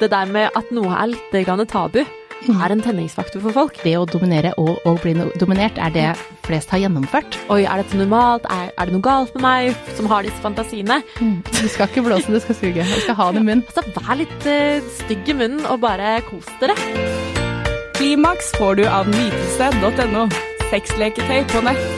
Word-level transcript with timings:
det 0.00 0.10
der 0.14 0.30
med 0.30 0.50
at 0.58 0.70
noe 0.74 0.94
er 0.94 1.12
litt 1.12 1.36
grann 1.46 1.64
tabu, 1.68 2.00
er 2.48 2.70
en 2.70 2.80
tenningsfaktor 2.84 3.42
for 3.42 3.50
folk. 3.56 3.78
Det 3.82 3.96
å 3.98 4.04
dominere 4.06 4.52
og, 4.62 4.76
og 4.86 5.00
bli 5.02 5.10
no- 5.18 5.32
dominert 5.40 5.78
er 5.82 5.90
det 5.90 6.04
flest 6.46 6.70
har 6.70 6.78
gjennomført. 6.84 7.34
Oi, 7.50 7.64
er 7.66 7.82
dette 7.82 7.98
normalt? 7.98 8.46
Er, 8.54 8.70
er 8.78 8.86
det 8.86 8.94
noe 8.94 9.02
galt 9.04 9.34
med 9.34 9.42
meg 9.42 9.94
som 9.98 10.06
har 10.12 10.22
disse 10.22 10.38
fantasiene? 10.44 11.00
Du 11.18 11.66
skal 11.66 11.90
ikke 11.90 12.04
blåse, 12.06 12.30
du 12.30 12.38
skal 12.44 12.54
suge. 12.60 12.86
Du 12.86 13.00
skal 13.02 13.18
ha 13.18 13.30
det 13.34 13.42
i 13.42 13.48
munnen. 13.48 13.64
Altså, 13.66 13.82
vær 13.98 14.20
litt 14.22 14.46
uh, 14.46 14.92
stygg 15.02 15.32
i 15.34 15.38
munnen 15.40 15.66
og 15.66 15.82
bare 15.82 16.20
kos 16.30 16.46
dere. 16.62 16.78
Klimaks 17.98 18.52
får 18.54 18.78
du 18.78 18.84
av 18.86 19.10
nytelse.no. 19.10 20.28
Sexleketøy 20.70 21.42
på 21.50 21.64
nett. 21.66 21.97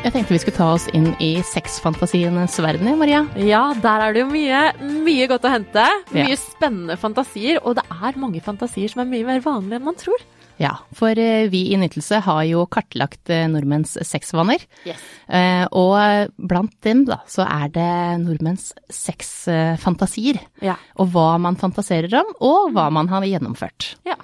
Jeg 0.00 0.14
tenkte 0.14 0.32
vi 0.32 0.38
skulle 0.40 0.56
ta 0.56 0.66
oss 0.72 0.86
inn 0.96 1.10
i 1.20 1.42
sexfantasienes 1.44 2.54
verden, 2.64 2.88
Maria. 2.96 3.18
Ja, 3.36 3.74
der 3.84 4.00
er 4.06 4.14
det 4.16 4.22
jo 4.22 4.30
mye, 4.30 4.60
mye 5.04 5.26
godt 5.28 5.44
å 5.44 5.50
hente. 5.52 5.82
Ja. 5.84 6.24
Mye 6.24 6.38
spennende 6.40 6.96
fantasier, 6.96 7.58
og 7.60 7.76
det 7.76 7.84
er 7.92 8.16
mange 8.16 8.40
fantasier 8.40 8.88
som 8.88 9.02
er 9.04 9.10
mye 9.10 9.26
mer 9.28 9.42
vanlige 9.44 9.76
enn 9.76 9.84
man 9.90 9.98
tror. 10.00 10.24
Ja, 10.60 10.72
for 10.96 11.20
eh, 11.20 11.50
vi 11.52 11.66
i 11.74 11.76
Nytelse 11.80 12.22
har 12.24 12.40
jo 12.48 12.64
kartlagt 12.72 13.28
eh, 13.28 13.44
nordmenns 13.52 13.98
sexvaner. 14.08 14.64
Yes. 14.88 15.04
Eh, 15.28 15.66
og 15.68 16.32
blant 16.48 16.74
dem 16.88 17.04
da, 17.08 17.20
så 17.28 17.44
er 17.44 17.68
det 17.76 17.92
nordmenns 18.24 18.70
sexfantasier. 18.88 20.40
Ja. 20.64 20.80
Og 20.96 21.12
hva 21.12 21.34
man 21.44 21.60
fantaserer 21.60 22.22
om, 22.24 22.34
og 22.40 22.72
hva 22.72 22.88
man 22.88 23.12
har 23.12 23.28
gjennomført. 23.28 23.94
Ja. 24.08 24.16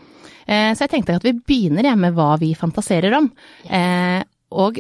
Så 0.47 0.85
jeg 0.85 0.91
tenkte 0.93 1.17
at 1.19 1.25
vi 1.27 1.33
begynner 1.35 1.89
med 1.99 2.15
hva 2.15 2.37
vi 2.39 2.53
fantaserer 2.55 3.17
om. 3.19 3.33
Yes. 3.67 4.29
og 4.55 4.77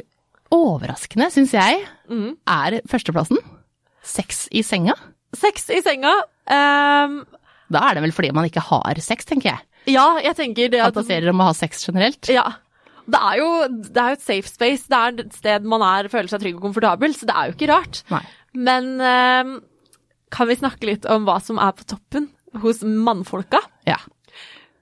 overraskende, 0.54 1.30
syns 1.34 1.52
jeg, 1.56 1.86
Mm. 2.10 2.36
er 2.46 2.80
førsteplassen 2.86 3.38
sex 4.06 4.46
i 4.52 4.62
senga. 4.62 4.94
Sex 5.34 5.68
i 5.70 5.80
senga. 5.82 6.12
Um, 6.46 7.24
Da 7.72 7.80
er 7.90 7.94
det 7.98 8.02
vel 8.04 8.12
fordi 8.14 8.30
man 8.32 8.44
ikke 8.46 8.62
har 8.62 8.94
sex, 9.02 9.24
tenker 9.26 9.50
jeg. 9.50 9.60
ja, 9.90 10.18
jeg 10.22 10.36
tenker 10.36 10.70
det 10.70 10.80
at 10.80 10.94
Fantaserer 10.94 11.30
om 11.30 11.40
å 11.42 11.48
ha 11.50 11.52
sex 11.52 11.84
generelt. 11.86 12.28
Ja. 12.30 12.44
Det 13.08 13.18
er, 13.20 13.36
jo, 13.38 13.48
det 13.68 13.96
er 14.02 14.08
jo 14.14 14.18
et 14.18 14.22
safe 14.22 14.48
space. 14.50 14.86
Det 14.90 14.98
er 14.98 15.20
et 15.26 15.32
sted 15.34 15.62
man 15.64 15.82
er, 15.82 16.08
føler 16.10 16.28
seg 16.30 16.40
trygg 16.42 16.56
og 16.58 16.62
komfortabel, 16.68 17.14
så 17.14 17.26
det 17.26 17.34
er 17.36 17.46
jo 17.50 17.54
ikke 17.56 17.68
rart. 17.70 18.02
Nei. 18.10 18.22
Men 18.54 18.88
um, 19.00 19.52
kan 20.30 20.48
vi 20.48 20.56
snakke 20.58 20.86
litt 20.88 21.06
om 21.06 21.24
hva 21.26 21.40
som 21.42 21.58
er 21.62 21.70
på 21.72 21.84
toppen 21.86 22.30
hos 22.62 22.80
mannfolka? 22.82 23.60
Ja. 23.86 23.98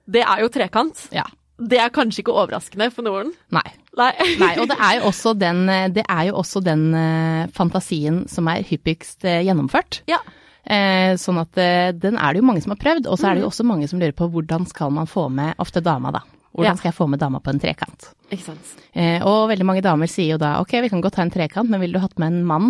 Det 0.09 0.21
er 0.25 0.41
jo 0.41 0.49
trekant. 0.53 1.07
ja. 1.13 1.25
Det 1.57 1.77
er 1.79 1.89
kanskje 1.95 2.19
ikke 2.23 2.33
overraskende 2.35 2.89
for 2.91 3.05
noen. 3.07 3.29
Nei. 3.55 3.65
Nei. 3.95 4.11
Nei, 4.43 4.53
og 4.59 4.67
det 4.67 4.75
er 4.79 4.97
jo 4.99 5.05
også 5.11 5.31
den, 5.39 5.65
det 5.95 6.03
er 6.03 6.23
jo 6.29 6.35
også 6.41 6.61
den 6.65 6.89
eh, 6.99 7.45
fantasien 7.55 8.25
som 8.31 8.47
er 8.51 8.65
hyppigst 8.67 9.23
eh, 9.23 9.39
gjennomført. 9.47 10.01
Ja. 10.11 10.19
Eh, 10.65 11.13
sånn 11.21 11.37
at 11.39 11.55
eh, 11.61 11.91
den 11.95 12.17
er 12.17 12.33
det 12.33 12.41
jo 12.41 12.47
mange 12.49 12.63
som 12.65 12.73
har 12.73 12.81
prøvd, 12.81 13.07
og 13.07 13.19
så 13.21 13.29
er 13.29 13.37
det 13.37 13.45
jo 13.45 13.51
også 13.51 13.63
mange 13.69 13.87
som 13.87 14.01
lurer 14.01 14.15
på 14.17 14.27
hvordan 14.33 14.65
skal 14.67 14.91
man 14.91 15.07
få 15.07 15.27
med 15.31 15.53
ofte 15.61 15.79
dama, 15.85 16.11
da. 16.15 16.23
Hvordan 16.55 16.77
skal 16.79 16.89
jeg 16.89 16.95
få 16.97 17.05
med 17.11 17.19
dama 17.19 17.39
på 17.43 17.51
en 17.51 17.59
trekant? 17.59 18.09
Ikke 18.31 18.45
sant. 18.47 18.73
Eh, 18.95 19.19
og 19.27 19.49
veldig 19.51 19.65
mange 19.67 19.83
damer 19.85 20.07
sier 20.11 20.35
jo 20.35 20.41
da 20.41 20.53
ok, 20.63 20.77
vi 20.85 20.91
kan 20.91 21.03
godt 21.03 21.17
ha 21.19 21.25
en 21.27 21.31
trekant, 21.33 21.69
men 21.71 21.81
ville 21.83 21.95
du 21.99 22.03
hatt 22.03 22.15
med 22.19 22.31
en 22.33 22.45
mann? 22.47 22.69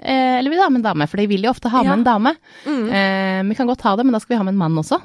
Eh, 0.00 0.38
eller 0.40 0.48
vil 0.48 0.56
du 0.60 0.64
ha 0.64 0.70
med 0.72 0.80
en 0.80 0.86
dame? 0.90 1.06
For 1.08 1.20
de 1.20 1.26
vil 1.30 1.44
jo 1.44 1.52
ofte 1.52 1.68
ha 1.72 1.82
Ja. 1.84 1.90
med 1.94 2.00
en 2.00 2.06
dame. 2.08 2.32
Eh, 2.66 3.40
vi 3.48 3.54
kan 3.58 3.68
godt 3.68 3.84
ha 3.84 3.92
det, 3.96 4.04
men 4.08 4.16
da 4.16 4.20
skal 4.24 4.34
vi 4.34 4.38
ha 4.40 4.46
med 4.48 4.54
en 4.56 4.62
mann 4.64 4.80
også. 4.80 5.00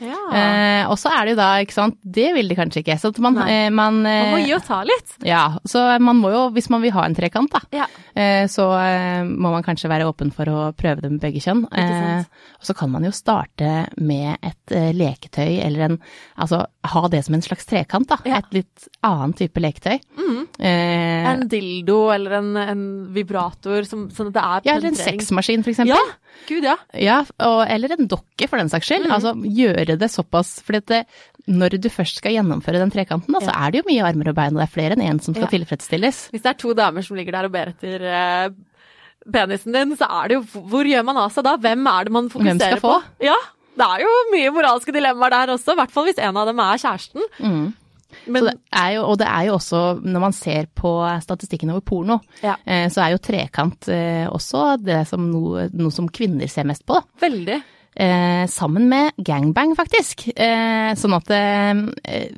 Ja. 0.00 0.18
Eh, 0.32 0.82
og 0.90 0.96
så 1.00 1.10
er 1.12 1.24
det 1.26 1.32
jo 1.34 1.38
da, 1.40 1.48
ikke 1.64 1.74
sant, 1.76 1.96
det 2.04 2.28
vil 2.36 2.48
de 2.50 2.56
kanskje 2.58 2.82
ikke. 2.84 2.96
Så 3.02 3.10
man, 3.24 3.38
eh, 3.48 3.68
man, 3.70 4.00
Man 4.02 4.30
må 4.32 4.38
eh, 4.38 4.46
gi 4.46 4.54
og 4.54 4.64
ta 4.66 4.82
litt. 4.86 5.16
ja, 5.26 5.42
så 5.66 5.84
man 6.00 6.16
må 6.22 6.30
jo, 6.34 6.42
hvis 6.54 6.70
man 6.70 6.82
vil 6.84 6.92
ha 6.94 7.04
en 7.08 7.16
trekant, 7.18 7.50
da, 7.50 7.60
Ja. 7.74 7.86
eh, 8.14 8.46
så 8.46 8.68
eh, 8.78 9.22
må 9.26 9.50
man 9.54 9.62
kanskje 9.66 9.90
være 9.90 10.06
åpen 10.08 10.30
for 10.34 10.46
å 10.52 10.72
prøve 10.78 11.02
det 11.02 11.10
med 11.10 11.20
begge 11.20 11.42
kjønn. 11.42 11.64
Eh, 11.72 12.24
og 12.58 12.62
så 12.70 12.76
kan 12.78 12.90
man 12.94 13.04
jo 13.04 13.10
starte 13.14 13.88
med 13.98 14.36
et 14.42 14.72
eh, 14.76 14.92
leketøy, 14.94 15.58
eller 15.66 15.88
en 15.90 15.98
Altså 16.38 16.60
ha 16.92 17.02
det 17.12 17.20
som 17.26 17.34
en 17.36 17.42
slags 17.44 17.66
trekant, 17.68 18.08
da. 18.10 18.16
Ja. 18.28 18.38
Et 18.42 18.52
litt 18.60 18.88
annen 19.06 19.32
type 19.38 19.60
leketøy. 19.62 19.98
Eh, 20.58 21.28
En 21.28 21.44
dildo 21.50 22.08
eller 22.14 22.38
en, 22.40 22.48
en 22.56 22.82
vibrator, 23.14 23.84
som, 23.86 24.06
sånn 24.14 24.30
at 24.32 24.36
det 24.36 24.42
er 24.42 24.66
ja, 24.68 24.74
eller 24.76 24.88
en 24.90 24.96
penetrering. 24.96 25.20
sexmaskin, 25.22 25.64
for 25.66 25.70
eksempel. 25.74 25.94
Ja, 25.94 26.44
gud 26.48 26.66
ja. 26.66 26.76
Ja, 26.98 27.18
og, 27.46 27.60
eller 27.70 27.94
en 27.96 28.08
dokke, 28.10 28.48
for 28.48 28.58
den 28.62 28.70
saks 28.72 28.88
Mm. 28.88 28.94
skyld. 29.02 29.10
Altså 29.12 29.34
gjøre 29.58 29.98
det 30.00 30.08
såpass 30.10 30.60
For 30.64 30.78
når 31.48 31.78
du 31.80 31.88
først 31.92 32.18
skal 32.20 32.32
gjennomføre 32.36 32.80
den 32.82 32.90
trekanten, 32.92 33.32
da, 33.32 33.40
så 33.40 33.52
er 33.54 33.70
det 33.72 33.82
jo 33.82 33.88
mye 33.90 34.04
armer 34.04 34.28
og 34.32 34.34
bein, 34.36 34.52
og 34.56 34.60
det 34.62 34.66
er 34.68 34.74
flere 34.74 34.96
enn 34.96 35.04
én 35.06 35.20
som 35.24 35.34
skal 35.36 35.48
tilfredsstilles. 35.52 36.28
Hvis 36.32 36.42
det 36.44 36.50
er 36.54 36.58
to 36.60 36.74
damer 36.76 37.02
som 37.06 37.16
ligger 37.16 37.32
der 37.38 37.48
og 37.48 37.52
ber 37.54 37.70
etter 37.72 38.04
eh, 38.04 38.48
penisen 39.32 39.72
din, 39.76 39.94
så 39.96 40.08
er 40.22 40.28
det 40.28 40.38
jo 40.38 40.62
Hvor 40.68 40.84
gjør 40.88 41.04
man 41.08 41.16
av 41.20 41.30
seg 41.34 41.44
da? 41.44 41.56
Hvem 41.60 41.86
er 41.88 42.04
det 42.08 42.12
man 42.12 42.28
fokuserer 42.32 42.54
på? 42.58 42.58
Hvem 42.58 42.60
skal 42.64 42.82
få? 42.84 42.92
på? 43.00 43.26
Ja, 43.28 43.36
det 43.78 43.86
er 43.86 44.02
jo 44.04 44.14
mye 44.34 44.54
moralske 44.54 44.94
dilemmaer 44.94 45.34
der 45.36 45.52
også, 45.54 45.74
i 45.74 45.78
hvert 45.82 45.92
fall 45.94 46.08
hvis 46.08 46.18
en 46.22 46.36
av 46.40 46.48
dem 46.50 46.58
er 46.64 46.80
kjæresten. 46.82 47.28
Mm. 47.38 47.68
Men 48.32 48.46
det 48.48 48.54
jo, 48.94 49.02
og 49.04 49.18
det 49.20 49.26
er 49.28 49.42
jo 49.48 49.54
også, 49.58 49.80
når 50.02 50.22
man 50.22 50.32
ser 50.36 50.66
på 50.76 50.90
statistikken 51.22 51.70
over 51.74 51.84
porno, 51.84 52.18
Ja. 52.42 52.54
eh, 52.66 52.86
så 52.92 53.02
er 53.04 53.12
jo 53.14 53.20
trekant 53.22 53.88
eh, 53.92 54.24
også 54.32 54.78
det 54.80 55.02
som 55.10 55.26
noe, 55.30 55.68
noe 55.76 55.92
som 55.94 56.08
kvinner 56.08 56.48
ser 56.48 56.64
mest 56.68 56.86
på. 56.88 56.96
Da. 56.96 57.04
veldig. 57.28 57.58
Eh, 57.98 58.46
sammen 58.46 58.84
med 58.88 59.16
gangbang, 59.26 59.72
faktisk. 59.74 60.28
Eh, 60.38 60.92
sånn 60.94 61.16
at 61.16 61.30
eh, 61.34 62.28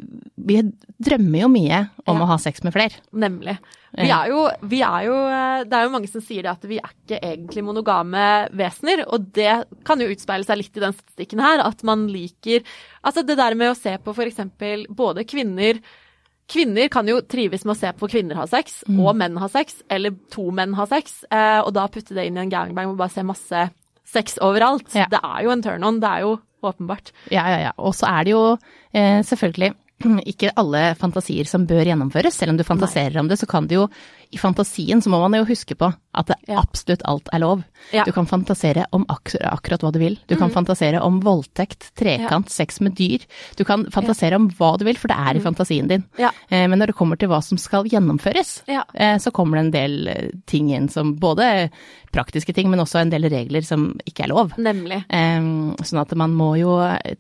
vi 0.41 0.63
drømmer 0.97 1.43
jo 1.43 1.51
mye 1.53 1.83
om 2.07 2.17
Ja. 2.17 2.25
å 2.25 2.29
ha 2.31 2.39
sex 2.41 2.63
med 2.65 2.73
flere. 2.73 2.97
Nemlig. 3.13 3.59
Vi 3.93 4.09
er, 4.09 4.29
jo, 4.31 4.49
vi 4.63 4.81
er 4.87 5.05
jo 5.09 5.15
eh, 5.27 5.65
Det 5.65 5.75
er 5.75 5.85
jo 5.85 5.91
mange 5.93 6.09
som 6.09 6.23
sier 6.23 6.45
det 6.47 6.53
at 6.53 6.65
vi 6.65 6.79
er 6.79 6.93
ikke 6.95 7.19
egentlig 7.21 7.65
monogame 7.67 8.49
vesener, 8.55 9.03
og 9.11 9.33
det 9.35 9.67
kan 9.85 10.01
jo 10.01 10.09
utspeile 10.09 10.47
seg 10.47 10.61
litt 10.63 10.77
i 10.79 10.85
den 10.85 10.95
statistikken 10.95 11.43
her, 11.43 11.61
at 11.67 11.83
man 11.83 12.07
liker 12.09 12.63
Altså 13.03 13.25
det 13.27 13.37
der 13.37 13.57
med 13.59 13.73
å 13.73 13.77
se 13.77 13.97
på 13.99 14.15
eksempel 14.15 14.87
både 14.89 15.27
kvinner 15.27 15.83
Kvinner 16.51 16.89
kan 16.91 17.07
jo 17.07 17.21
trives 17.23 17.65
med 17.65 17.77
å 17.77 17.79
se 17.79 17.93
på 17.95 18.09
kvinner 18.11 18.35
ha 18.35 18.47
sex, 18.51 18.81
og 18.91 19.15
menn 19.15 19.37
ha 19.39 19.47
sex, 19.47 19.85
eller 19.89 20.17
to 20.35 20.49
menn 20.51 20.73
ha 20.75 20.87
sex, 20.91 21.21
eh, 21.31 21.61
og 21.63 21.71
da 21.77 21.85
putte 21.87 22.17
det 22.17 22.25
inn 22.27 22.41
i 22.41 22.43
en 22.43 22.51
gangbang 22.51 22.91
og 22.91 22.97
bare 22.99 23.13
se 23.15 23.23
masse 23.23 23.69
sex 24.11 24.39
overalt. 24.43 24.89
Ja. 24.97 25.09
Det 25.11 25.21
er 25.23 25.45
jo 25.47 25.53
en 25.55 25.63
turn-on, 25.65 26.01
det 26.03 26.11
er 26.11 26.27
jo 26.27 26.37
åpenbart. 26.67 27.13
Ja, 27.33 27.47
ja, 27.49 27.61
ja. 27.69 27.77
Og 27.79 27.95
så 27.97 28.09
er 28.11 28.27
det 28.27 28.35
jo 28.35 28.43
eh, 28.93 29.21
selvfølgelig 29.27 29.73
ikke 30.33 30.53
alle 30.61 30.83
fantasier 31.01 31.49
som 31.49 31.67
bør 31.69 31.87
gjennomføres. 31.89 32.37
Selv 32.37 32.55
om 32.55 32.61
du 32.61 32.67
fantaserer 32.67 33.21
om 33.21 33.31
det, 33.31 33.41
så 33.41 33.49
kan 33.51 33.69
det 33.71 33.79
jo 33.79 33.87
I 34.33 34.39
fantasien 34.39 35.01
så 35.03 35.11
må 35.11 35.19
man 35.25 35.35
jo 35.41 35.45
huske 35.49 35.75
på 35.75 35.89
at 36.15 36.27
det 36.27 36.37
Ja. 36.49 36.61
absolutt 36.61 37.03
alt 37.07 37.29
er 37.33 37.39
lov. 37.43 37.63
Ja. 37.93 38.05
Du 38.05 38.13
kan 38.13 38.27
fantasere 38.27 38.85
om 38.93 39.05
ak 39.09 39.33
akkurat 39.43 39.81
hva 39.83 39.91
du 39.93 39.99
vil. 39.99 40.19
Du 40.29 40.37
kan 40.37 40.51
fantasere 40.51 41.01
om 41.03 41.21
voldtekt, 41.21 41.89
trekant, 41.99 42.49
sex 42.51 42.81
med 42.81 42.95
dyr. 42.99 43.25
Du 43.57 43.65
kan 43.65 43.85
fantasere 43.91 44.35
om 44.39 44.49
hva 44.51 44.77
du 44.79 44.85
vil, 44.85 44.97
for 44.99 45.09
det 45.09 45.17
er 45.19 45.37
i 45.39 45.43
fantasien 45.43 45.89
din. 45.91 46.05
Ja. 46.19 46.31
Eh, 46.51 46.67
men 46.71 46.79
når 46.79 46.87
det 46.93 46.97
kommer 46.99 47.19
til 47.19 47.29
hva 47.31 47.41
som 47.43 47.59
skal 47.59 47.85
gjennomføres, 47.91 48.63
Ja. 48.69 48.85
eh, 48.95 49.17
så 49.19 49.33
kommer 49.33 49.57
det 49.59 49.65
en 49.67 49.71
del 49.71 50.09
eh, 50.09 50.31
ting 50.47 50.71
inn 50.71 50.89
som 50.89 51.15
både 51.17 51.71
praktiske 52.13 52.55
ting, 52.55 52.71
men 52.71 52.81
også 52.81 53.01
en 53.01 53.11
del 53.11 53.23
regler 53.31 53.63
som 53.67 53.99
ikke 54.07 54.25
er 54.25 54.29
lov. 54.35 54.53
Nemlig. 54.59 55.05
Eh, 55.11 55.41
sånn 55.83 56.01
at 56.01 56.15
man 56.17 56.35
må 56.35 56.57
jo 56.59 56.75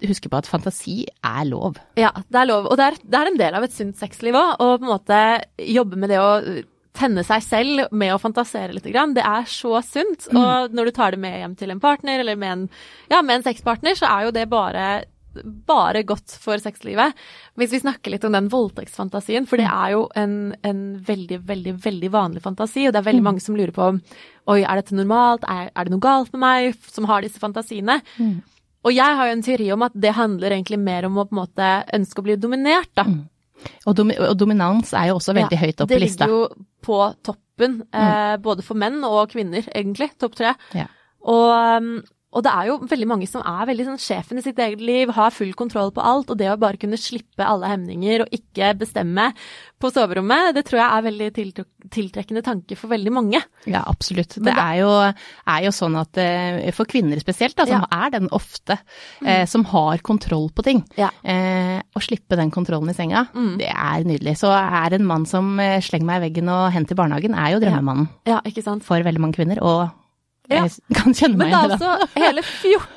huske 0.06 0.28
på 0.31 0.38
at 0.38 0.47
fantasi 0.47 1.06
er 1.25 1.44
lov. 1.47 1.77
Ja, 1.97 2.10
det 2.31 2.42
er 2.42 2.47
lov. 2.47 2.66
Og 2.71 2.77
det 2.77 2.87
er, 2.87 2.98
det 3.04 3.15
er 3.21 3.27
en 3.27 3.37
del 3.38 3.54
av 3.54 3.62
et 3.65 3.72
sunt 3.72 3.97
sexliv 3.97 4.34
òg, 4.34 4.59
å 4.59 4.78
på 4.78 4.82
en 4.87 4.94
måte 4.98 5.44
jobbe 5.59 5.97
med 5.97 6.10
det 6.10 6.19
å 6.19 6.65
tenne 7.00 7.24
seg 7.26 7.44
selv 7.44 7.94
med 7.96 8.14
å 8.14 8.20
fantasere 8.22 8.74
litt. 8.76 8.86
Det 8.86 9.24
er 9.24 9.48
så 9.48 9.78
sunt. 9.86 10.28
Og 10.36 10.74
når 10.76 10.90
du 10.90 10.96
tar 10.96 11.16
det 11.16 11.22
med 11.22 11.38
hjem 11.40 11.56
til 11.58 11.72
en 11.74 11.80
partner, 11.82 12.20
eller 12.22 12.36
med 12.38 12.52
en, 12.52 12.68
ja, 13.12 13.22
med 13.22 13.40
en 13.40 13.48
sexpartner, 13.48 13.96
så 13.98 14.10
er 14.10 14.28
jo 14.28 14.36
det 14.36 14.50
bare 14.52 14.90
bare 15.66 16.02
godt 16.02 16.32
for 16.42 16.58
sexlivet. 16.58 17.14
Hvis 17.54 17.70
vi 17.70 17.78
snakker 17.84 18.10
litt 18.10 18.24
om 18.26 18.34
den 18.34 18.48
voldtektsfantasien, 18.50 19.46
for 19.46 19.62
det 19.62 19.68
er 19.70 19.92
jo 19.94 20.00
en, 20.18 20.32
en 20.66 20.80
veldig, 21.06 21.38
veldig, 21.46 21.74
veldig 21.84 22.10
vanlig 22.10 22.42
fantasi, 22.42 22.88
og 22.88 22.94
det 22.94 22.98
er 22.98 23.06
veldig 23.06 23.22
mange 23.28 23.44
som 23.44 23.54
lurer 23.54 23.70
på 23.76 23.92
oi, 24.50 24.60
er 24.64 24.80
dette 24.80 24.96
normalt, 24.98 25.46
er, 25.46 25.70
er 25.70 25.86
det 25.86 25.94
noe 25.94 26.02
galt 26.02 26.32
med 26.34 26.42
meg, 26.42 26.80
som 26.90 27.06
har 27.06 27.22
disse 27.22 27.38
fantasiene. 27.38 28.00
Og 28.82 28.94
jeg 28.96 29.16
har 29.20 29.28
jo 29.28 29.36
en 29.36 29.44
teori 29.44 29.68
om 29.74 29.82
at 29.86 29.94
det 30.03 30.16
handler 30.16 30.56
egentlig 30.56 30.80
mer 30.82 31.06
om 31.06 31.20
å 31.20 31.28
på 31.28 31.36
en 31.36 31.42
måte 31.44 31.70
ønske 31.94 32.22
å 32.22 32.26
bli 32.26 32.38
dominert, 32.41 32.91
da. 32.98 33.06
Og, 33.86 33.97
dom 33.97 34.12
og 34.15 34.36
dominans 34.39 34.92
er 34.97 35.10
jo 35.10 35.18
også 35.18 35.34
veldig 35.36 35.59
Ja, 35.59 35.65
høyt 35.65 35.83
opp 35.84 35.92
i 35.92 36.01
lista. 36.03 36.27
Det 36.27 36.30
ligger 36.30 36.36
jo 36.36 36.66
på 36.86 37.01
toppen, 37.27 37.83
eh, 37.92 38.36
både 38.42 38.65
for 38.66 38.80
menn 38.80 39.03
og 39.04 39.34
kvinner, 39.34 39.66
egentlig. 39.74 40.10
Topp 40.21 40.39
tre. 40.41 40.54
Ja. 40.77 40.86
Og, 41.28 41.48
um, 41.83 41.92
og 42.32 42.44
det 42.47 42.50
er 42.54 42.68
jo 42.68 42.77
veldig 42.86 43.06
mange 43.10 43.27
som 43.27 43.42
er 43.42 43.66
veldig 43.66 43.84
sånn 43.88 43.98
sjefen 43.98 44.38
i 44.38 44.42
sitt 44.44 44.59
eget 44.62 44.80
liv, 44.84 45.10
har 45.16 45.32
full 45.34 45.50
kontroll 45.59 45.91
på 45.97 46.03
alt, 46.06 46.30
og 46.30 46.38
det 46.38 46.47
å 46.53 46.59
bare 46.62 46.78
kunne 46.78 46.98
slippe 47.00 47.42
alle 47.42 47.66
hemninger 47.72 48.22
og 48.22 48.34
ikke 48.36 48.68
bestemme 48.78 49.32
på 49.80 49.91
soverommet, 49.91 50.53
det 50.54 50.62
tror 50.68 50.78
jeg 50.78 50.91
er 50.92 51.06
veldig 51.09 51.28
tiltrekkende 51.97 52.42
tanke 52.44 52.77
for 52.78 52.92
veldig 52.92 53.12
mange. 53.16 53.41
Ja, 53.66 53.80
absolutt. 53.88 54.36
Det 54.44 54.53
er 54.54 54.78
jo, 54.82 54.91
er 55.48 55.65
jo 55.65 55.72
sånn 55.74 55.97
at 56.00 56.21
eh, 56.21 56.71
for 56.77 56.86
kvinner 56.91 57.18
spesielt, 57.22 57.56
da, 57.59 57.66
som 57.66 57.86
er 57.88 58.12
den 58.15 58.28
ofte, 58.36 58.77
eh, 59.24 59.47
som 59.50 59.65
har 59.72 59.98
kontroll 60.06 60.50
på 60.54 60.62
ting, 60.66 60.84
Ja. 61.00 61.10
eh, 61.24 61.80
å 61.97 62.03
slippe 62.04 62.36
den 62.38 62.53
kontrollen 62.54 62.91
i 62.92 62.97
senga, 62.97 63.27
det 63.59 63.71
er 63.72 64.04
nydelig. 64.06 64.36
Så 64.38 64.53
er 64.54 64.94
en 64.94 65.06
mann 65.09 65.27
som 65.27 65.59
eh, 65.59 65.80
slenger 65.82 66.06
meg 66.06 66.21
i 66.22 66.28
veggen 66.28 66.53
og 66.53 66.71
henter 66.77 66.94
i 66.94 67.00
barnehagen, 67.03 67.34
er 67.34 67.56
jo 67.56 67.62
drømmemannen 67.65 68.09
Ja, 68.28 68.41
ikke 68.47 68.62
sant? 68.62 68.84
for 68.86 69.00
veldig 69.03 69.21
mange 69.24 69.34
kvinner, 69.41 69.59
og 69.65 69.88
Ja. 70.50 70.64
Jeg 70.66 70.97
kan 70.98 71.14
kjenne 71.14 71.36
Men 71.38 71.50
meg 71.50 71.50
det 71.50 71.56
er 71.56 71.64
igjen 71.64 71.70
i 71.70 71.78
det. 71.78 71.86
også 71.86 72.22
hele 72.24 72.42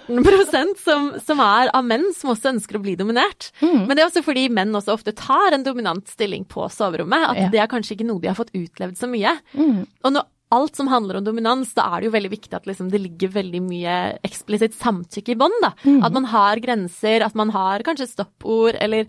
14% 0.09 0.77
som, 0.83 1.07
som 1.23 1.39
er 1.45 1.69
av 1.73 1.85
menn 1.85 2.07
som 2.17 2.31
også 2.33 2.51
ønsker 2.55 2.79
å 2.79 2.83
bli 2.83 2.95
dominert. 2.99 3.51
Mm. 3.61 3.85
Men 3.87 3.95
det 3.95 4.03
er 4.03 4.09
også 4.09 4.23
fordi 4.25 4.47
menn 4.53 4.73
også 4.75 4.93
ofte 4.97 5.13
tar 5.15 5.53
en 5.55 5.63
dominant 5.65 6.07
stilling 6.09 6.45
på 6.49 6.65
soverommet. 6.73 7.29
At 7.29 7.37
Ja. 7.43 7.49
det 7.53 7.59
er 7.63 7.67
kanskje 7.71 7.95
ikke 7.97 8.07
noe 8.09 8.19
de 8.23 8.27
har 8.31 8.35
fått 8.39 8.53
utlevd 8.57 8.97
så 8.99 9.09
mye. 9.09 9.35
Mm. 9.53 9.85
Og 10.03 10.11
når 10.17 10.25
alt 10.53 10.75
som 10.77 10.87
handler 10.91 11.17
om 11.17 11.23
dominans, 11.25 11.71
da 11.73 11.87
er 11.95 12.01
det 12.01 12.09
jo 12.11 12.13
veldig 12.17 12.29
viktig 12.29 12.53
at 12.53 12.65
liksom 12.69 12.91
det 12.93 12.99
ligger 13.01 13.31
veldig 13.33 13.61
mye 13.65 13.93
eksplisitt 14.23 14.75
samtykke 14.77 15.33
i 15.33 15.39
bånd. 15.39 15.63
Mm. 15.85 16.03
At 16.05 16.13
man 16.13 16.25
har 16.29 16.61
grenser, 16.61 17.23
at 17.25 17.33
man 17.33 17.49
har 17.55 17.79
kanskje 17.81 18.05
stoppord, 18.11 18.77
eller 18.79 19.07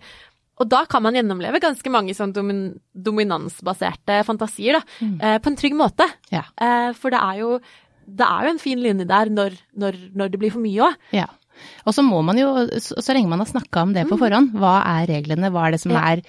og 0.57 0.69
da 0.71 0.85
kan 0.87 1.03
man 1.03 1.13
gjennomleve 1.13 1.59
ganske 1.59 1.91
mange 1.91 2.13
sånn 2.15 2.31
domin 2.31 2.79
dominansbaserte 2.95 4.21
fantasier, 4.25 4.79
da, 4.79 4.81
Mm. 5.05 5.19
eh, 5.21 5.37
på 5.39 5.47
en 5.51 5.55
trygg 5.57 5.73
måte. 5.75 6.07
Ja. 6.31 6.43
Eh, 6.57 6.93
for 6.93 7.09
det 7.11 7.19
er 7.19 7.39
jo 7.41 7.59
det 8.07 8.25
er 8.27 8.45
jo 8.47 8.53
en 8.55 8.61
fin 8.61 8.79
linje 8.83 9.07
der 9.09 9.31
når, 9.33 9.57
når, 9.75 9.97
når 10.15 10.29
det 10.33 10.39
blir 10.41 10.53
for 10.53 10.63
mye 10.63 10.89
òg. 10.89 10.95
Ja. 11.15 11.25
Og 11.87 11.93
så 11.95 12.03
må 12.03 12.19
man 12.27 12.37
jo, 12.37 12.49
så, 12.83 12.97
så 12.99 13.13
lenge 13.15 13.31
man 13.31 13.39
har 13.39 13.47
snakka 13.47 13.85
om 13.85 13.93
det 13.95 14.07
på 14.09 14.17
forhånd, 14.19 14.51
hva 14.59 14.77
er 14.97 15.07
reglene, 15.13 15.49
hva 15.53 15.67
er 15.69 15.77
det 15.77 15.81
som 15.81 15.93
Mm. 15.93 15.97
Ja. 15.97 16.11
er 16.11 16.21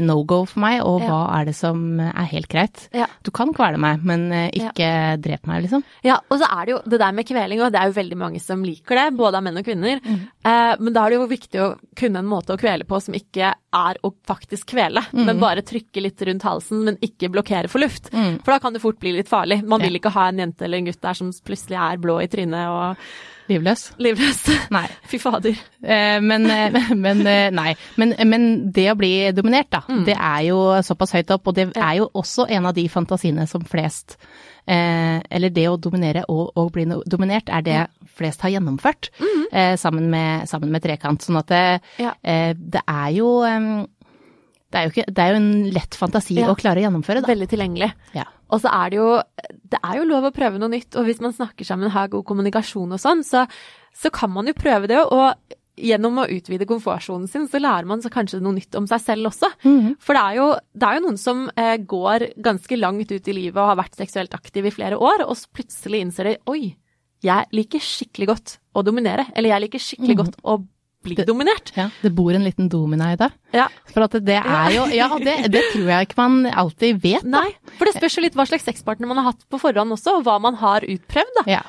no 0.00 0.22
go 0.22 0.44
for 0.46 0.60
meg, 0.62 0.80
og 0.86 1.00
hva 1.02 1.20
er 1.40 1.48
det 1.48 1.54
som 1.58 1.98
er 2.00 2.28
helt 2.30 2.46
greit. 2.52 2.84
Du 3.26 3.32
kan 3.34 3.50
kvele 3.52 3.80
meg, 3.82 4.04
men 4.06 4.28
eh, 4.30 4.50
ikke 4.54 4.90
drep 5.24 5.46
meg, 5.50 5.64
liksom. 5.64 5.82
Ja, 6.06 6.20
og 6.30 6.38
så 6.38 6.46
er 6.46 6.64
det 6.68 6.72
jo 6.74 6.78
det 6.86 7.00
der 7.02 7.12
med 7.16 7.26
kveling 7.26 7.60
og 7.64 7.72
det 7.74 7.80
er 7.80 7.90
jo 7.90 7.96
veldig 7.96 8.18
mange 8.20 8.40
som 8.40 8.62
liker 8.62 8.94
det, 9.00 9.08
både 9.18 9.40
av 9.40 9.42
menn 9.42 9.58
og 9.58 9.66
kvinner. 9.66 9.98
Eh, 10.06 10.74
men 10.78 10.92
da 10.94 11.02
er 11.02 11.10
det 11.10 11.18
jo 11.18 11.26
viktig 11.32 11.60
å 11.64 11.68
kunne 11.98 12.22
en 12.22 12.30
måte 12.30 12.54
å 12.54 12.60
kvele 12.62 12.86
på 12.86 13.00
som 13.02 13.14
ikke 13.18 13.50
er 13.72 13.98
å 14.04 14.12
faktisk 14.28 14.70
kvele, 14.74 15.02
men 15.16 15.40
bare 15.40 15.62
trykke 15.66 16.00
litt 16.04 16.22
rundt 16.28 16.42
halsen, 16.46 16.84
men 16.86 16.98
ikke 17.02 17.30
blokkere 17.32 17.68
for 17.72 17.80
luft. 17.82 18.10
For 18.12 18.52
da 18.54 18.58
kan 18.62 18.72
det 18.76 18.82
fort 18.84 18.98
bli 19.02 19.12
litt 19.18 19.28
farlig. 19.30 19.62
Man 19.64 19.80
vil 19.82 19.96
ikke 19.98 20.12
ha 20.14 20.28
en 20.28 20.38
jente 20.44 20.64
eller 20.66 20.78
en 20.78 20.90
gutt 20.90 21.02
der 21.02 21.14
som 21.18 21.32
plutselig 21.42 21.78
er 21.80 21.98
blå 21.98 22.20
i 22.22 22.28
trynet 22.28 22.68
og 22.68 22.96
Livløs. 23.52 23.84
livløs. 24.02 24.40
Nei. 24.76 24.86
Fy 25.10 25.20
fader. 25.22 25.58
Eh, 25.84 26.18
men, 26.24 26.46
eh, 26.50 26.78
men 27.04 27.20
eh, 27.26 27.48
nei. 27.54 27.72
Men, 28.00 28.14
men 28.26 28.46
det 28.72 28.88
å 28.92 28.96
bli 28.98 29.12
dominert, 29.36 29.70
da, 29.74 29.82
det 30.06 30.16
er 30.18 30.46
jo 30.48 30.58
såpass 30.82 31.12
høyt 31.18 31.30
opp, 31.36 31.46
og 31.52 31.54
det 31.60 31.68
Mm. 31.72 31.76
Er 31.82 31.94
jo 32.00 32.08
også 32.18 32.48
en 32.50 32.66
av 32.66 32.74
de 32.74 32.82
fantasiene 32.90 33.44
som 33.48 33.62
flest 33.64 34.16
eh, 34.66 35.20
Eller 35.30 35.50
det 35.54 35.64
å 35.70 35.76
dominere 35.80 36.24
og, 36.28 36.50
og 36.58 36.72
bli 36.74 36.84
no- 36.90 37.02
dominert, 37.06 37.48
er 37.52 37.62
det 37.66 37.78
flest 38.18 38.42
har 38.44 38.50
gjennomført 38.56 39.08
eh, 39.52 39.76
sammen, 39.80 40.10
med, 40.12 40.48
sammen 40.50 40.72
med 40.74 40.82
trekant. 40.84 41.22
Sånn 41.24 41.38
at 41.40 41.48
det, 41.52 41.62
Mm. 41.98 42.04
Ja. 42.04 42.12
eh, 42.22 42.52
det 42.58 42.82
er 42.88 43.10
jo 43.16 43.28
det 44.72 44.80
er 44.80 44.86
jo, 44.88 44.92
ikke, 44.94 45.04
det 45.12 45.22
er 45.24 45.32
jo 45.34 45.40
en 45.42 45.48
lett 45.76 45.96
fantasi 46.00 46.36
Ja. 46.40 46.48
å 46.50 46.56
klare 46.58 46.80
å 46.80 46.86
gjennomføre, 46.86 47.20
da. 47.22 47.28
Veldig 47.28 47.48
tilgjengelig. 47.52 47.90
Ja. 48.16 48.24
Og 48.52 48.60
så 48.64 48.68
er 48.72 48.90
det 48.92 48.96
jo 48.98 49.08
Det 49.72 49.78
er 49.84 49.98
jo 49.98 50.04
lov 50.08 50.24
å 50.28 50.34
prøve 50.34 50.58
noe 50.60 50.68
nytt, 50.72 50.96
og 50.96 51.06
hvis 51.08 51.20
man 51.24 51.32
snakker 51.36 51.64
sammen, 51.68 51.90
har 51.92 52.08
god 52.12 52.24
kommunikasjon 52.28 52.92
og 52.92 53.00
sånn, 53.00 53.22
så, 53.24 53.46
så 53.96 54.10
kan 54.12 54.30
man 54.32 54.46
jo 54.50 54.54
prøve 54.56 54.88
det. 54.88 54.98
Og 55.00 55.56
gjennom 55.82 56.18
å 56.20 56.26
utvide 56.28 56.66
komfortsonen 56.68 57.24
sin, 57.32 57.46
så 57.48 57.56
lærer 57.62 57.88
man 57.88 58.02
så 58.04 58.10
kanskje 58.12 58.42
noe 58.44 58.52
nytt 58.58 58.76
om 58.76 58.84
seg 58.86 59.00
selv 59.00 59.30
også. 59.30 59.48
Mhm. 59.64 59.94
For 60.04 60.12
det 60.18 60.22
er, 60.22 60.34
jo, 60.36 60.48
det 60.76 60.88
er 60.88 60.98
jo 60.98 61.04
noen 61.06 61.18
som 61.18 61.46
eh, 61.56 61.76
går 61.78 62.26
ganske 62.44 62.76
langt 62.76 63.10
ut 63.12 63.28
i 63.32 63.32
livet 63.38 63.56
og 63.56 63.70
har 63.72 63.80
vært 63.80 63.96
seksuelt 63.96 64.36
aktiv 64.36 64.68
i 64.68 64.74
flere 64.74 65.00
år, 65.00 65.24
og 65.24 65.36
så 65.40 65.48
plutselig 65.56 66.02
innser 66.04 66.28
de 66.28 66.36
oi, 66.52 66.76
jeg 67.24 67.48
liker 67.56 67.80
skikkelig 67.80 68.26
godt 68.34 68.56
å 68.76 68.82
dominere. 68.84 69.28
Eller 69.34 69.54
jeg 69.54 69.64
liker 69.68 69.78
skikkelig 69.80 70.16
godt 70.18 70.36
å 70.44 70.58
bli 71.02 71.16
dominert. 71.26 71.72
Ja, 71.76 71.88
det 72.02 72.12
bor 72.16 72.32
en 72.34 72.44
liten 72.46 72.68
domina 72.72 73.12
i 73.12 73.18
det. 73.20 73.30
Ja. 73.56 73.68
For 73.92 74.06
at 74.06 74.16
det 74.24 74.38
er 74.40 74.72
jo 74.76 74.86
Ja, 74.94 75.08
det, 75.18 75.36
det 75.52 75.62
tror 75.72 75.90
jeg 75.90 76.08
ikke 76.08 76.20
man 76.20 76.46
alltid 76.46 77.02
vet. 77.02 77.26
Nei, 77.28 77.48
for 77.78 77.88
det 77.88 77.96
spørs 77.98 78.18
jo 78.18 78.24
litt 78.24 78.38
hva 78.38 78.46
slags 78.48 78.66
sexpartner 78.68 79.10
man 79.10 79.20
har 79.20 79.32
hatt 79.32 79.46
på 79.50 79.60
forhånd 79.62 79.94
også, 79.98 80.18
og 80.18 80.26
hva 80.28 80.38
man 80.42 80.58
har 80.62 80.86
utprøvd, 80.86 81.38
da. 81.42 81.46
Ja. 81.58 81.62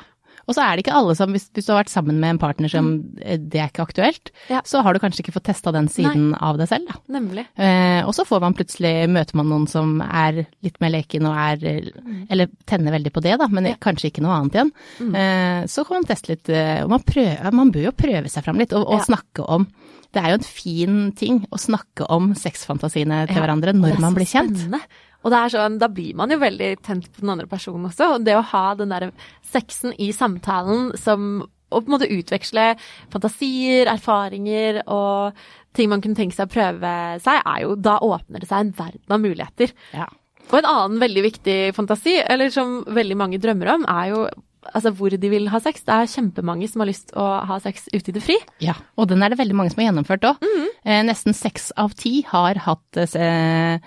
Og 0.46 0.54
så 0.56 0.60
er 0.64 0.76
det 0.76 0.84
ikke 0.84 0.94
alle 0.98 1.14
som, 1.16 1.30
hvis, 1.32 1.46
hvis 1.56 1.66
du 1.66 1.72
har 1.72 1.82
vært 1.82 1.92
sammen 1.92 2.18
med 2.20 2.34
en 2.34 2.38
partner 2.42 2.68
som 2.68 2.90
mm. 2.98 3.46
det 3.48 3.60
er 3.62 3.70
ikke 3.72 3.86
aktuelt, 3.86 4.30
Ja. 4.50 4.60
så 4.64 4.82
har 4.84 4.92
du 4.92 5.00
kanskje 5.00 5.22
ikke 5.24 5.32
fått 5.36 5.46
testa 5.48 5.72
den 5.72 5.88
siden 5.88 6.34
av 6.36 6.58
deg 6.60 6.68
selv, 6.68 6.88
da. 6.90 6.98
Nemlig. 7.18 7.46
Eh, 7.56 8.02
og 8.04 8.12
så 8.16 8.26
får 8.28 8.40
man 8.44 8.54
plutselig, 8.58 9.08
møter 9.08 9.34
man 9.40 9.48
noen 9.48 9.66
som 9.70 10.00
er 10.04 10.42
litt 10.64 10.76
mer 10.84 10.90
leken 10.94 11.26
og 11.30 11.34
er 11.36 11.64
eh, 11.70 11.88
Eller 12.30 12.48
tenner 12.66 12.92
veldig 12.92 13.12
på 13.14 13.22
det, 13.24 13.38
da, 13.40 13.48
men 13.48 13.64
Ja. 13.72 13.74
kanskje 13.80 14.10
ikke 14.12 14.22
noe 14.24 14.36
annet 14.36 14.54
igjen. 14.60 14.72
Eh, 15.14 15.64
så 15.66 15.84
kan 15.86 16.00
man 16.00 16.04
teste 16.08 16.34
litt, 16.34 16.48
eh, 16.52 16.82
og 16.84 16.90
man, 16.90 17.00
prøver, 17.00 17.52
man 17.52 17.72
bør 17.72 17.88
jo 17.88 17.92
prøve 17.96 18.28
seg 18.32 18.44
fram 18.44 18.58
litt, 18.60 18.72
og, 18.76 18.84
og 18.88 19.00
Ja. 19.00 19.04
snakke 19.08 19.48
om 19.48 19.66
Det 20.14 20.22
er 20.22 20.28
jo 20.30 20.34
en 20.38 20.44
fin 20.46 20.98
ting 21.18 21.40
å 21.50 21.58
snakke 21.58 22.06
om 22.08 22.34
sexfantasiene 22.38 23.24
til 23.26 23.34
Ja, 23.34 23.42
hverandre 23.42 23.72
når 23.74 23.96
er 23.96 24.00
man 24.00 24.14
blir 24.14 24.28
kjent. 24.30 24.54
spennende. 24.56 24.80
Og 25.24 25.32
det 25.32 25.40
er 25.40 25.54
sånn, 25.54 25.80
da 25.80 25.88
blir 25.88 26.14
man 26.18 26.32
jo 26.32 26.38
veldig 26.42 26.70
tent 26.84 27.08
på 27.10 27.24
den 27.24 27.32
andre 27.32 27.48
personen 27.50 27.88
også. 27.88 28.14
Og 28.14 28.26
det 28.26 28.36
å 28.36 28.44
ha 28.52 28.64
den 28.78 28.92
der 28.92 29.08
sexen 29.48 29.94
i 29.96 30.10
samtalen 30.12 30.92
som 31.00 31.44
å 31.74 31.80
på 31.80 31.88
en 31.88 31.94
måte 31.96 32.10
utveksle 32.12 32.74
fantasier, 33.10 33.88
erfaringer 33.90 34.82
og 34.84 35.38
ting 35.74 35.90
man 35.90 36.04
kunne 36.04 36.18
tenke 36.18 36.36
seg 36.36 36.46
å 36.46 36.54
prøve 36.54 36.92
seg, 37.24 37.40
er 37.40 37.64
jo 37.64 37.74
Da 37.74 37.98
åpner 38.04 38.44
det 38.44 38.50
seg 38.50 38.62
en 38.62 38.74
verden 38.76 39.16
av 39.16 39.22
muligheter. 39.24 39.74
Ja. 39.96 40.06
Og 40.52 40.58
en 40.60 40.68
annen 40.68 41.00
veldig 41.02 41.22
viktig 41.24 41.58
fantasi, 41.74 42.18
eller 42.20 42.52
som 42.54 42.82
veldig 42.84 43.16
mange 43.18 43.40
drømmer 43.42 43.72
om, 43.74 43.86
er 43.88 44.10
jo 44.12 44.26
altså 44.72 44.92
hvor 44.96 45.12
de 45.12 45.30
vil 45.30 45.48
ha 45.52 45.60
sex. 45.62 45.84
Det 45.84 45.94
er 45.94 46.10
kjempemange 46.10 46.68
som 46.70 46.82
har 46.82 46.88
lyst 46.88 47.12
å 47.18 47.24
ha 47.48 47.58
sex 47.62 47.88
ute 47.92 48.12
i 48.12 48.16
det 48.16 48.22
fri. 48.24 48.36
Ja, 48.64 48.76
og 48.96 49.10
den 49.10 49.24
er 49.24 49.32
det 49.32 49.40
veldig 49.40 49.56
mange 49.58 49.72
som 49.72 49.82
har 49.82 49.90
gjennomført 49.90 50.28
òg. 50.30 50.44
Mhm. 50.44 50.70
Eh, 50.84 51.02
nesten 51.08 51.36
seks 51.36 51.70
av 51.80 51.94
ti 51.96 52.18
har 52.28 52.60
hatt 52.66 52.98
eh, 53.00 53.80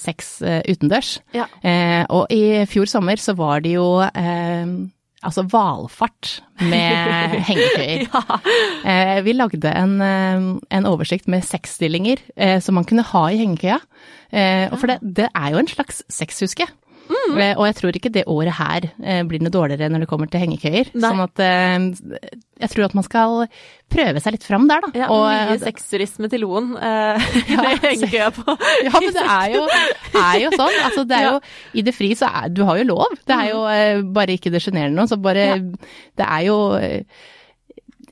sex 0.00 0.36
eh, 0.42 0.62
utendørs. 0.70 1.16
Ja. 1.36 1.46
Eh, 1.62 2.04
og 2.08 2.32
i 2.34 2.64
fjor 2.70 2.88
sommer 2.90 3.20
så 3.20 3.36
var 3.38 3.62
det 3.64 3.76
jo 3.76 3.88
eh, 4.06 4.76
altså 5.26 5.44
valfart 5.50 6.36
med 6.62 7.36
hengekøyer. 7.48 8.06
Ja. 8.06 8.40
Eh, 8.86 9.20
vi 9.26 9.34
lagde 9.36 9.72
en, 9.72 9.96
eh, 10.04 10.48
en 10.78 10.88
oversikt 10.88 11.28
med 11.32 11.44
sexstillinger 11.46 12.22
eh, 12.36 12.58
som 12.64 12.78
man 12.78 12.88
kunne 12.88 13.06
ha 13.06 13.26
i 13.30 13.40
hengekøya. 13.42 13.80
Eh, 14.32 14.66
og 14.72 14.80
for 14.80 14.90
det, 14.90 14.98
det 15.16 15.28
er 15.32 15.52
jo 15.54 15.62
en 15.62 15.70
slags 15.70 16.02
sexhuske. 16.12 16.66
Mm. 17.06 17.38
Eh, 17.38 17.52
og 17.56 17.66
jeg 17.68 17.76
tror 17.80 17.96
ikke 17.98 18.12
det 18.14 18.24
året 18.30 18.56
her 18.58 18.86
eh, 19.02 19.22
blir 19.28 19.42
noe 19.42 19.52
dårligere 19.54 19.90
når 19.92 20.04
det 20.04 20.08
kommer 20.10 20.30
til 20.30 20.42
hengekøyer. 20.42 20.90
Nei. 20.94 21.10
Sånn 21.10 21.22
at 21.24 21.42
eh, 21.42 22.30
jeg 22.62 22.72
tror 22.72 22.86
at 22.86 22.96
man 22.96 23.06
skal 23.06 23.36
prøve 23.92 24.22
seg 24.22 24.36
litt 24.36 24.46
fram 24.46 24.66
der, 24.70 24.82
da. 24.86 24.90
Ja, 25.04 25.08
Og, 25.12 25.26
mye 25.28 25.58
sexturisme 25.62 26.30
til 26.32 26.44
Loen. 26.46 26.72
Eh, 26.78 27.28
Ja, 27.52 27.62
det 27.66 27.76
henger 27.84 28.16
jeg 28.16 28.34
på. 28.38 28.56
ja, 28.86 28.92
men 28.96 29.14
det 29.16 29.24
er 29.36 29.54
jo, 29.54 29.62
er 30.22 30.42
jo 30.42 30.52
sånn. 30.56 30.80
Altså, 30.88 31.06
det 31.06 31.20
er 31.20 31.28
jo, 31.30 31.38
I 31.76 31.86
det 31.86 31.94
fri 31.96 32.10
så 32.18 32.30
er 32.42 32.52
Du 32.54 32.64
har 32.68 32.80
jo 32.80 32.88
lov. 32.90 33.16
Det 33.26 33.36
er 33.38 33.52
jo 33.52 33.62
eh, 33.70 34.02
bare 34.16 34.36
ikke 34.38 34.52
det 34.54 34.64
sjenerende 34.64 34.98
noe. 34.98 35.10
Så 35.10 35.18
bare. 35.22 35.48
Det 36.16 36.26
er 36.26 36.46
jo 36.48 36.58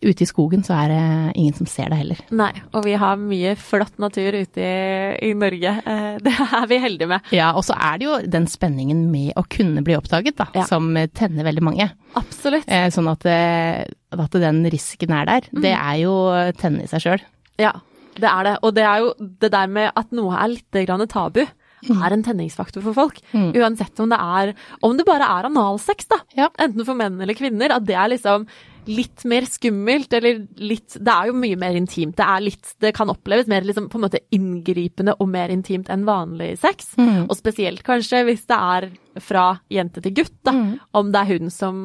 Ute 0.02 0.24
i 0.24 0.28
skogen 0.28 0.64
så 0.66 0.74
er 0.76 0.90
det 0.92 1.02
ingen 1.40 1.54
som 1.56 1.68
ser 1.70 1.92
deg 1.92 2.00
heller. 2.02 2.20
Nei, 2.34 2.50
og 2.74 2.84
vi 2.86 2.96
har 3.00 3.20
mye 3.20 3.54
flott 3.60 3.96
natur 4.02 4.36
ute 4.36 4.60
i, 4.64 5.30
i 5.30 5.32
Norge. 5.38 5.74
Eh, 5.86 6.08
det 6.24 6.34
er 6.34 6.66
vi 6.70 6.80
heldige 6.82 7.10
med. 7.14 7.30
Ja, 7.34 7.52
og 7.56 7.64
så 7.66 7.76
er 7.78 8.00
det 8.00 8.08
jo 8.08 8.18
den 8.34 8.48
spenningen 8.50 9.06
med 9.12 9.32
å 9.40 9.46
kunne 9.48 9.84
bli 9.86 9.96
oppdaget, 9.98 10.36
da, 10.40 10.48
Ja. 10.56 10.66
som 10.68 10.90
eh, 11.00 11.08
tenner 11.14 11.46
veldig 11.46 11.64
mange. 11.64 11.88
Absolutt. 12.18 12.68
Eh, 12.68 12.88
sånn 12.94 13.08
at, 13.10 13.24
at 13.26 14.38
den 14.44 14.62
risken 14.72 15.14
er 15.16 15.30
der. 15.30 15.50
Det 15.52 15.74
er 15.74 15.98
jo 16.02 16.14
tennende 16.60 16.88
i 16.88 16.92
seg 16.92 17.04
sjøl. 17.06 17.26
Ja, 17.62 17.72
det 18.18 18.30
er 18.30 18.46
det. 18.46 18.54
Og 18.62 18.74
det 18.76 18.84
er 18.86 19.02
jo 19.02 19.12
det 19.18 19.50
der 19.54 19.70
med 19.70 19.92
at 19.94 20.12
noe 20.14 20.36
er 20.38 20.52
litt 20.54 21.10
tabu. 21.10 21.44
Er 21.92 22.14
en 22.14 22.24
tenningsfaktor 22.26 22.84
for 22.84 22.96
folk. 22.96 23.18
Mm. 23.32 23.50
Uansett 23.60 24.00
om 24.00 24.12
det 24.12 24.20
er 24.20 24.54
Om 24.84 24.96
det 24.98 25.06
bare 25.08 25.26
er 25.38 25.48
analsex, 25.50 26.08
da. 26.10 26.20
Ja. 26.36 26.48
Enten 26.58 26.86
for 26.86 26.98
menn 26.98 27.20
eller 27.20 27.36
kvinner. 27.36 27.74
At 27.74 27.86
det 27.88 27.98
er 27.98 28.12
liksom 28.14 28.46
litt 28.84 29.24
mer 29.24 29.46
skummelt, 29.48 30.12
eller 30.12 30.42
litt 30.60 30.96
Det 31.00 31.12
er 31.12 31.30
jo 31.30 31.36
mye 31.38 31.56
mer 31.60 31.76
intimt. 31.78 32.16
Det 32.18 32.26
er 32.26 32.44
litt 32.44 32.74
Det 32.82 32.92
kan 32.96 33.12
oppleves 33.12 33.48
mer 33.50 33.64
liksom 33.64 33.88
på 33.92 33.98
en 33.98 34.06
måte 34.06 34.22
inngripende 34.34 35.16
og 35.18 35.30
mer 35.32 35.52
intimt 35.54 35.90
enn 35.92 36.06
vanlig 36.08 36.54
sex. 36.60 36.94
Mm. 37.00 37.26
Og 37.28 37.36
spesielt 37.38 37.84
kanskje 37.86 38.24
hvis 38.28 38.46
det 38.50 38.58
er 38.58 38.90
fra 39.22 39.46
jente 39.72 40.02
til 40.04 40.16
gutt, 40.16 40.36
da. 40.44 40.52
Mm. 40.52 40.70
Om 41.00 41.12
det 41.14 41.22
er 41.22 41.38
hun 41.38 41.52
som 41.54 41.76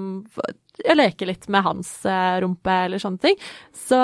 leker 0.96 1.28
litt 1.28 1.50
med 1.52 1.66
hans 1.66 1.90
eh, 2.08 2.38
rumpe 2.44 2.76
eller 2.86 3.02
sånne 3.02 3.22
ting. 3.24 3.36
Så 3.76 4.00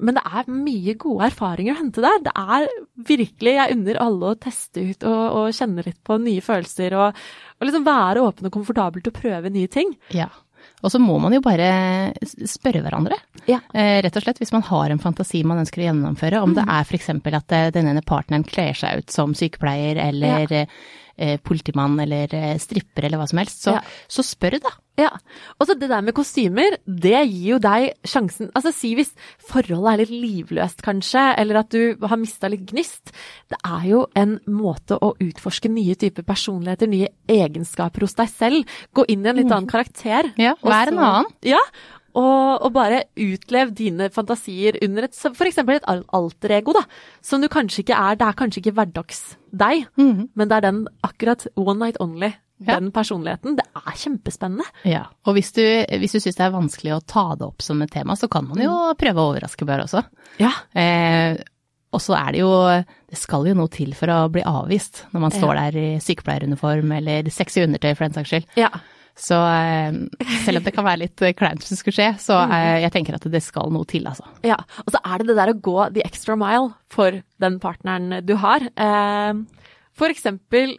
men 0.00 0.16
det 0.16 0.24
er 0.26 0.50
mye 0.50 0.96
gode 1.00 1.28
erfaringer 1.30 1.76
å 1.76 1.80
hente 1.80 2.04
der. 2.04 2.20
Det 2.26 2.34
er 2.34 2.68
virkelig 3.10 3.56
Jeg 3.56 3.76
unner 3.76 4.02
alle 4.02 4.30
å 4.32 4.38
teste 4.40 4.84
ut 4.84 5.08
og, 5.08 5.22
og 5.38 5.56
kjenne 5.56 5.84
litt 5.86 6.00
på 6.06 6.18
nye 6.22 6.44
følelser 6.44 6.96
og, 6.98 7.24
og 7.58 7.68
liksom 7.68 7.88
være 7.88 8.24
åpen 8.24 8.48
og 8.48 8.54
komfortabel 8.54 9.04
til 9.04 9.12
å 9.12 9.20
prøve 9.20 9.52
nye 9.52 9.70
ting. 9.72 9.92
Ja. 10.16 10.30
Og 10.80 10.92
så 10.92 11.00
må 11.02 11.18
man 11.20 11.34
jo 11.34 11.42
bare 11.44 11.68
spørre 12.48 12.80
hverandre. 12.84 13.18
Ja. 13.48 13.60
Eh, 13.74 13.98
rett 14.04 14.16
og 14.16 14.24
slett 14.24 14.40
hvis 14.40 14.52
man 14.54 14.64
har 14.64 14.92
en 14.92 15.02
fantasi 15.02 15.42
man 15.46 15.60
ønsker 15.62 15.82
å 15.82 15.90
gjennomføre, 15.90 16.40
om 16.40 16.54
det 16.56 16.64
er 16.64 16.86
f.eks. 16.86 17.10
at 17.12 17.56
eh, 17.56 17.68
den 17.74 17.90
ene 17.92 18.04
partneren 18.06 18.46
kler 18.48 18.76
seg 18.76 19.02
ut 19.02 19.12
som 19.12 19.36
sykepleier 19.36 20.00
eller 20.08 20.56
eh, 20.62 20.80
politimann 21.44 21.98
eller 22.02 22.32
eh, 22.34 22.54
stripper 22.62 23.04
eller 23.08 23.20
hva 23.20 23.26
som 23.30 23.38
helst, 23.42 23.62
så, 23.66 23.74
Ja. 23.78 23.82
så 24.08 24.24
spør 24.26 24.58
da. 24.64 24.72
Ja. 25.00 25.08
Og 25.58 25.66
så 25.68 25.74
det 25.78 25.88
der 25.88 26.02
med 26.04 26.12
kostymer, 26.16 26.74
det 26.84 27.14
gir 27.30 27.54
jo 27.54 27.58
deg 27.62 27.94
sjansen 28.04 28.50
Altså 28.58 28.72
si 28.74 28.90
hvis 28.98 29.12
forholdet 29.48 29.92
er 29.94 30.00
litt 30.02 30.10
livløst 30.12 30.82
kanskje, 30.84 31.22
eller 31.40 31.60
at 31.62 31.70
du 31.72 31.96
har 32.04 32.20
mista 32.20 32.50
litt 32.52 32.66
gnist. 32.68 33.12
Det 33.48 33.56
er 33.64 33.86
jo 33.88 34.02
en 34.18 34.38
måte 34.50 34.98
å 35.00 35.14
utforske 35.22 35.70
nye 35.72 35.94
typer 35.96 36.26
personligheter, 36.28 36.90
nye 36.90 37.08
egenskaper 37.32 38.04
hos 38.04 38.18
deg 38.18 38.28
selv. 38.34 38.76
Gå 38.92 39.06
inn 39.08 39.24
i 39.24 39.30
en 39.32 39.40
litt 39.40 39.48
annen 39.50 39.70
karakter. 39.70 40.32
Ja, 40.40 40.56
vær 40.60 40.92
en 40.92 40.98
annen. 41.00 41.32
Ja. 41.48 41.62
Og, 42.14 42.62
og 42.66 42.72
bare 42.74 43.04
utlev 43.16 43.72
dine 43.78 44.08
fantasier 44.10 44.78
under 44.82 45.04
et 45.06 45.14
f.eks. 45.14 45.58
et 45.58 45.84
al- 45.88 46.04
alter 46.16 46.56
ego, 46.58 46.72
da. 46.76 46.82
Som 47.22 47.40
du 47.42 47.48
kanskje 47.48 47.84
ikke 47.84 47.96
er. 47.98 48.16
Det 48.20 48.26
er 48.26 48.38
kanskje 48.38 48.62
ikke 48.64 48.74
hverdags 48.78 49.36
deg, 49.52 49.86
men 49.96 50.48
det 50.48 50.56
er 50.56 50.64
den 50.68 50.84
akkurat 51.06 51.46
one 51.56 51.78
night 51.84 52.00
only. 52.00 52.32
Ja. 52.60 52.74
Den 52.76 52.90
personligheten. 52.92 53.54
Det 53.56 53.64
er 53.72 53.94
kjempespennende. 53.96 54.66
Ja. 54.84 55.06
Og 55.24 55.32
hvis 55.38 55.48
du, 55.56 55.62
hvis 55.96 56.12
du 56.12 56.18
syns 56.20 56.36
det 56.36 56.44
er 56.44 56.52
vanskelig 56.52 56.92
å 56.92 57.00
ta 57.08 57.22
det 57.40 57.46
opp 57.46 57.62
som 57.64 57.80
et 57.80 57.90
tema, 57.94 58.12
så 58.20 58.28
kan 58.28 58.44
man 58.50 58.60
jo 58.60 58.74
prøve 59.00 59.16
å 59.22 59.30
overraske 59.30 59.64
bare 59.64 59.86
også. 59.86 60.02
Ja. 60.42 60.50
Eh, 60.76 61.38
og 61.90 62.02
så 62.04 62.14
er 62.14 62.36
det 62.36 62.42
jo 62.44 62.50
Det 63.10 63.18
skal 63.18 63.48
jo 63.48 63.54
noe 63.58 63.66
til 63.72 63.94
for 63.98 64.12
å 64.12 64.18
bli 64.30 64.44
avvist 64.46 65.06
når 65.10 65.20
man 65.24 65.32
står 65.34 65.56
der 65.58 65.78
i 65.80 65.86
sykepleieruniform 66.04 66.92
eller 67.00 67.26
sexy 67.34 67.64
undertøy 67.64 67.94
for 67.96 68.04
den 68.06 68.14
saks 68.20 68.30
skyld. 68.30 68.46
Ja. 68.60 68.68
Så 69.20 69.36
eh, 69.36 69.92
selv 70.46 70.60
om 70.60 70.64
det 70.64 70.72
kan 70.72 70.86
være 70.86 71.02
litt 71.02 71.22
eh, 71.24 71.34
kleint 71.36 71.64
det 71.66 71.76
skulle 71.78 71.96
skje, 71.96 72.08
så 72.22 72.38
eh, 72.46 72.80
jeg 72.86 72.92
tenker 72.94 73.18
at 73.18 73.26
det 73.28 73.42
skal 73.44 73.72
noe 73.72 73.84
til, 73.88 74.06
altså. 74.08 74.24
Ja, 74.46 74.56
og 74.86 74.94
så 74.94 75.02
er 75.04 75.20
det 75.20 75.28
det 75.30 75.36
der 75.36 75.52
å 75.52 75.58
gå 75.60 75.76
the 75.92 76.04
extra 76.06 76.38
mile 76.40 76.72
for 76.92 77.20
den 77.42 77.58
partneren 77.60 78.22
du 78.24 78.34
har. 78.40 78.64
For 80.00 80.12
eksempel 80.12 80.78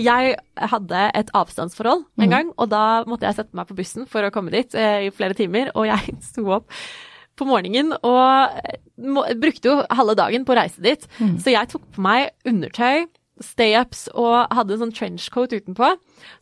Jeg 0.00 0.36
hadde 0.72 1.00
et 1.20 1.32
avstandsforhold 1.36 2.06
en 2.24 2.32
gang, 2.32 2.52
og 2.56 2.70
da 2.72 3.04
måtte 3.04 3.28
jeg 3.28 3.36
sette 3.36 3.56
meg 3.58 3.68
på 3.68 3.76
bussen 3.76 4.08
for 4.08 4.24
å 4.24 4.32
komme 4.32 4.54
dit 4.54 4.72
i 4.72 5.10
flere 5.12 5.36
timer, 5.36 5.74
og 5.76 5.90
jeg 5.90 6.16
sto 6.30 6.46
opp 6.56 6.72
på 7.36 7.48
morgenen 7.48 7.92
og 8.06 9.36
brukte 9.42 9.68
jo 9.68 9.76
halve 9.90 10.14
dagen 10.16 10.46
på 10.46 10.54
å 10.54 10.58
reise 10.62 10.80
dit. 10.80 11.04
Så 11.42 11.52
jeg 11.52 11.68
tok 11.68 11.84
på 11.92 12.04
meg 12.06 12.30
undertøy, 12.48 13.04
stay-ups 13.42 14.06
og 14.14 14.52
hadde 14.54 14.76
en 14.76 14.84
sånn 14.84 14.94
trenchcoat 14.94 15.54
utenpå. 15.56 15.88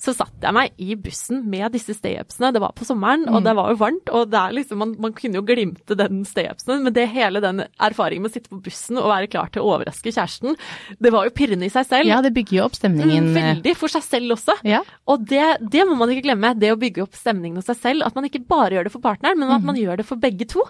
Så 0.02 0.12
satte 0.14 0.44
jeg 0.44 0.54
meg 0.54 0.74
i 0.82 0.96
bussen 1.00 1.42
med 1.50 1.72
disse 1.74 1.94
stay-upsene. 1.96 2.52
Det 2.54 2.60
var 2.62 2.74
på 2.76 2.86
sommeren, 2.86 3.24
og 3.32 3.42
det 3.46 3.54
var 3.56 3.72
jo 3.72 3.78
varmt. 3.80 4.12
Og 4.12 4.34
liksom, 4.56 4.82
man, 4.82 4.94
man 5.02 5.14
kunne 5.16 5.40
jo 5.40 5.44
glimte 5.48 5.96
den 5.98 6.22
stay-upsene, 6.28 6.80
men 6.84 6.96
det 6.96 7.08
hele 7.14 7.42
den 7.42 7.64
erfaringen 7.82 8.26
med 8.26 8.32
å 8.32 8.36
sitte 8.36 8.52
på 8.52 8.60
bussen 8.64 9.00
og 9.00 9.08
være 9.10 9.30
klar 9.32 9.52
til 9.52 9.64
å 9.64 9.72
overraske 9.74 10.12
kjæresten, 10.12 10.58
det 11.02 11.14
var 11.14 11.28
jo 11.28 11.34
pirrende 11.36 11.68
i 11.68 11.72
seg 11.72 11.88
selv. 11.88 12.10
Ja, 12.10 12.20
det 12.24 12.34
bygger 12.36 12.58
jo 12.58 12.66
opp 12.68 12.78
stemningen. 12.78 13.30
Mm, 13.32 13.38
eh, 13.40 13.48
Veldig 13.52 13.76
for 13.80 13.92
seg 13.92 14.04
selv 14.06 14.36
også. 14.36 14.58
Ja. 14.68 14.82
Og 15.10 15.24
det, 15.28 15.44
det 15.72 15.86
må 15.88 15.96
man 15.98 16.12
ikke 16.12 16.28
glemme, 16.28 16.54
det 16.58 16.74
å 16.74 16.78
bygge 16.80 17.06
opp 17.06 17.16
stemningen 17.18 17.60
hos 17.60 17.70
seg 17.72 17.80
selv. 17.80 18.06
At 18.06 18.18
man 18.18 18.28
ikke 18.28 18.44
bare 18.44 18.76
gjør 18.76 18.88
det 18.88 18.94
for 18.94 19.04
partneren, 19.04 19.40
men 19.40 19.52
at 19.56 19.64
man 19.64 19.78
gjør 19.80 20.02
det 20.02 20.08
for 20.08 20.20
begge 20.20 20.48
to. 20.52 20.64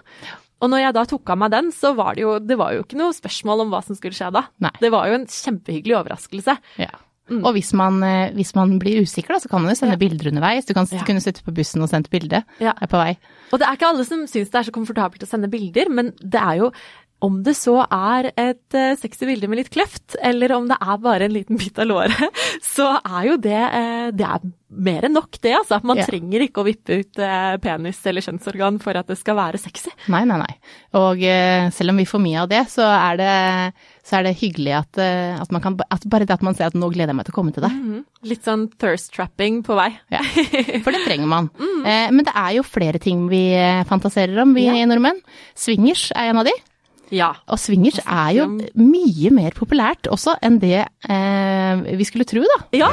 Og 0.63 0.71
når 0.71 0.85
jeg 0.85 0.95
da 0.95 1.03
tok 1.11 1.33
av 1.35 1.41
meg 1.43 1.51
den, 1.53 1.71
så 1.75 1.91
var 1.97 2.15
det 2.15 2.23
jo, 2.23 2.37
det 2.39 2.55
var 2.59 2.71
jo 2.77 2.85
ikke 2.85 2.99
noe 2.99 3.11
spørsmål 3.15 3.65
om 3.65 3.73
hva 3.73 3.81
som 3.83 3.97
skulle 3.99 4.15
skje 4.15 4.29
da. 4.31 4.45
Nei. 4.63 4.71
Det 4.79 4.91
var 4.93 5.09
jo 5.11 5.17
en 5.19 5.27
kjempehyggelig 5.27 5.97
overraskelse. 5.99 6.55
Ja. 6.79 6.93
Og 7.33 7.53
hvis 7.55 7.69
man, 7.79 8.01
eh, 8.03 8.31
hvis 8.35 8.51
man 8.55 8.77
blir 8.81 8.99
usikker, 9.05 9.31
da, 9.35 9.39
så 9.39 9.47
kan 9.49 9.61
man 9.63 9.71
jo 9.71 9.77
sende 9.79 9.95
Ja. 9.95 10.01
bilder 10.01 10.27
underveis. 10.31 10.65
Du 10.67 10.73
kan 10.75 10.85
Ja. 10.91 11.03
kunne 11.07 11.21
sitte 11.23 11.41
på 11.43 11.53
bussen 11.55 11.81
og 11.81 11.89
sendt 11.89 12.09
bilde. 12.11 12.43
Ja. 12.59 12.73
Er 12.81 12.87
på 12.87 12.99
vei. 12.99 13.17
Og 13.53 13.59
det 13.59 13.67
er 13.67 13.75
ikke 13.77 13.87
alle 13.87 14.03
som 14.05 14.25
syns 14.27 14.51
det 14.51 14.55
er 14.59 14.67
så 14.67 14.71
komfortabelt 14.75 15.23
å 15.23 15.27
sende 15.27 15.49
bilder, 15.49 15.89
men 15.89 16.11
det 16.19 16.35
er 16.41 16.57
jo 16.59 16.71
om 17.23 17.37
det 17.45 17.53
så 17.55 17.77
er 17.87 18.31
et 18.35 18.75
uh, 18.75 18.93
sexy 18.99 19.25
bilde 19.29 19.47
med 19.47 19.61
litt 19.61 19.71
kløft, 19.73 20.17
eller 20.21 20.51
om 20.57 20.67
det 20.67 20.75
er 20.83 20.97
bare 21.03 21.29
en 21.29 21.33
liten 21.37 21.57
bit 21.61 21.79
av 21.79 21.87
låret, 21.87 22.41
så 22.75 22.89
er 22.99 23.29
jo 23.31 23.37
det 23.39 23.55
eh, 23.63 24.09
Det 24.11 24.27
er 24.27 24.43
mer 24.73 25.05
enn 25.05 25.13
nok, 25.13 25.37
det, 25.43 25.51
altså. 25.53 25.77
Man 25.85 25.99
Ja. 26.01 26.05
trenger 26.09 26.41
ikke 26.47 26.63
å 26.63 26.65
vippe 26.65 26.95
ut 27.03 27.19
eh, 27.21 27.55
penis 27.61 27.99
eller 28.09 28.25
kjønnsorgan 28.25 28.79
for 28.81 28.97
at 28.97 29.07
det 29.11 29.19
skal 29.19 29.37
være 29.37 29.59
sexy. 29.61 29.91
Nei, 30.09 30.23
nei, 30.25 30.39
nei. 30.41 30.55
Og 30.97 31.21
eh, 31.21 31.67
selv 31.75 31.93
om 31.93 31.99
vi 32.01 32.07
får 32.09 32.23
mye 32.23 32.41
av 32.41 32.49
det, 32.49 32.63
så 32.73 32.87
er 32.89 33.19
det, 33.21 33.29
så 34.03 34.17
er 34.17 34.25
det 34.27 34.33
hyggelig 34.41 34.73
at, 34.79 34.99
eh, 35.03 35.37
at 35.39 35.53
man 35.53 35.61
kan 35.63 35.77
at 35.93 36.07
Bare 36.09 36.25
det 36.27 36.33
at 36.35 36.43
man 36.45 36.57
ser 36.57 36.71
at 36.71 36.75
nå 36.77 36.89
gleder 36.91 37.13
jeg 37.13 37.19
meg 37.21 37.27
til 37.29 37.35
å 37.35 37.37
komme 37.37 37.53
til 37.53 37.63
deg. 37.67 37.77
Mhm. 37.77 38.01
Litt 38.33 38.43
sånn 38.49 38.65
thirst 38.81 39.13
trapping 39.13 39.61
på 39.63 39.77
vei. 39.77 39.91
Ja. 40.11 40.19
For 40.83 40.89
det 40.91 41.05
trenger 41.05 41.29
man. 41.29 41.51
Eh, 41.85 42.09
men 42.09 42.25
det 42.25 42.33
er 42.33 42.57
jo 42.57 42.65
flere 42.65 42.99
ting 43.03 43.27
vi 43.31 43.43
eh, 43.53 43.85
fantaserer 43.89 44.41
om, 44.43 44.55
vi 44.57 44.65
Ja. 44.71 44.75
nordmenn. 44.89 45.21
Swingers 45.55 46.09
er 46.17 46.33
en 46.33 46.41
av 46.41 46.49
de. 46.49 46.57
Ja. 47.13 47.29
Og 47.45 47.59
swingers 47.61 47.99
er 48.03 48.31
jo 48.39 48.47
mye 48.57 49.31
mer 49.33 49.53
populært 49.57 50.09
også 50.11 50.37
enn 50.43 50.57
det 50.61 50.79
eh, 50.81 51.83
vi 51.99 52.07
skulle 52.09 52.25
tro, 52.27 52.41
da. 52.41 52.59
Ja. 52.73 52.89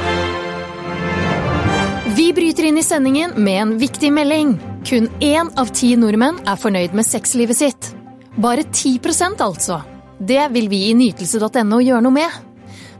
Vi 2.11 2.27
bryter 2.35 2.67
inn 2.67 2.77
i 2.77 2.85
sendingen 2.85 3.33
med 3.41 3.57
en 3.61 3.73
viktig 3.81 4.11
melding. 4.13 4.53
Kun 4.85 5.07
én 5.23 5.49
av 5.57 5.71
ti 5.73 5.93
nordmenn 5.97 6.41
er 6.49 6.59
fornøyd 6.59 6.93
med 6.97 7.07
sexlivet 7.07 7.57
sitt. 7.57 7.91
Bare 8.37 8.65
10% 8.67 9.41
altså. 9.41 9.81
Det 10.21 10.43
vil 10.53 10.69
vi 10.69 10.85
i 10.89 10.95
nytelse.no 10.97 11.81
gjøre 11.81 12.03
noe 12.05 12.15
med. 12.15 12.41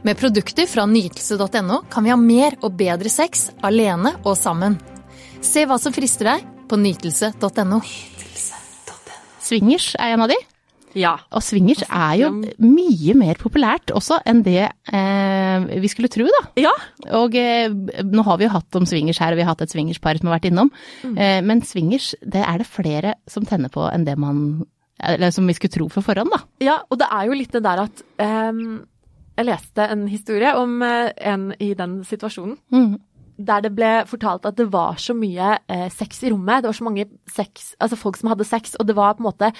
Med 0.02 0.18
produkter 0.18 0.66
fra 0.66 0.86
nytelse.no 0.90 1.82
kan 1.92 2.06
vi 2.06 2.10
ha 2.10 2.18
mer 2.18 2.56
og 2.62 2.74
bedre 2.78 3.12
sex 3.12 3.50
alene 3.62 4.16
og 4.24 4.34
sammen. 4.38 4.78
Se 5.42 5.66
hva 5.68 5.78
som 5.78 5.94
frister 5.94 6.32
deg 6.32 6.48
på 6.70 6.78
nytelse.no. 6.80 7.82
Swingers 9.42 9.92
er 9.98 10.16
en 10.16 10.24
av 10.26 10.32
de. 10.32 10.38
Ja. 10.98 11.14
Og 11.32 11.42
swingers 11.44 11.82
er 11.86 12.16
jo 12.20 12.30
mye 12.62 13.14
mer 13.18 13.38
populært 13.40 13.92
også 13.94 14.20
enn 14.28 14.42
det 14.46 14.66
eh, 14.66 15.66
vi 15.82 15.90
skulle 15.90 16.10
tro, 16.12 16.26
da. 16.28 16.42
Ja. 16.60 16.72
Og 17.18 17.36
eh, 17.38 17.72
nå 18.04 18.24
har 18.26 18.40
vi 18.40 18.48
jo 18.48 18.52
hatt 18.54 18.78
om 18.78 18.86
swingers 18.88 19.20
her, 19.22 19.34
og 19.34 19.40
vi 19.40 19.46
har 19.46 19.54
hatt 19.54 19.64
et 19.64 19.74
swingerspar 19.74 20.20
som 20.20 20.30
har 20.30 20.38
vært 20.38 20.50
innom. 20.50 20.72
Eh, 21.12 21.40
men 21.44 21.64
swingers, 21.66 22.12
det 22.22 22.44
er 22.44 22.62
det 22.62 22.68
flere 22.68 23.16
som 23.30 23.46
tenner 23.48 23.72
på 23.72 23.86
enn 23.90 24.06
det 24.08 24.18
man 24.20 24.64
Eller 25.02 25.32
som 25.34 25.46
vi 25.48 25.54
skulle 25.56 25.72
tro 25.74 25.88
for 25.90 26.04
forhånd, 26.06 26.30
da. 26.30 26.42
Ja, 26.62 26.76
og 26.88 26.98
det 27.00 27.08
er 27.10 27.26
jo 27.26 27.34
litt 27.34 27.52
det 27.52 27.64
der 27.64 27.80
at 27.88 28.02
ehm, 28.22 28.84
Jeg 29.34 29.48
leste 29.48 29.86
en 29.90 30.04
historie 30.06 30.52
om 30.54 30.82
eh, 30.86 31.10
en 31.18 31.48
i 31.58 31.72
den 31.74 32.02
situasjonen. 32.04 32.58
Mm. 32.70 33.00
Der 33.42 33.64
det 33.64 33.72
ble 33.76 33.92
fortalt 34.10 34.46
at 34.48 34.58
det 34.58 34.68
var 34.72 35.00
så 35.02 35.16
mye 35.16 35.56
eh, 35.68 35.88
sex 35.92 36.22
i 36.22 36.32
rommet. 36.32 36.62
Det 36.62 36.70
var 36.70 36.78
så 36.78 36.88
mange 36.88 37.08
sex, 37.30 37.72
altså 37.82 37.98
folk 38.00 38.20
som 38.20 38.32
hadde 38.32 38.48
sex, 38.48 38.76
og 38.78 38.88
det 38.88 38.98
var 38.98 39.16
på 39.18 39.24
en 39.24 39.30
måte 39.30 39.52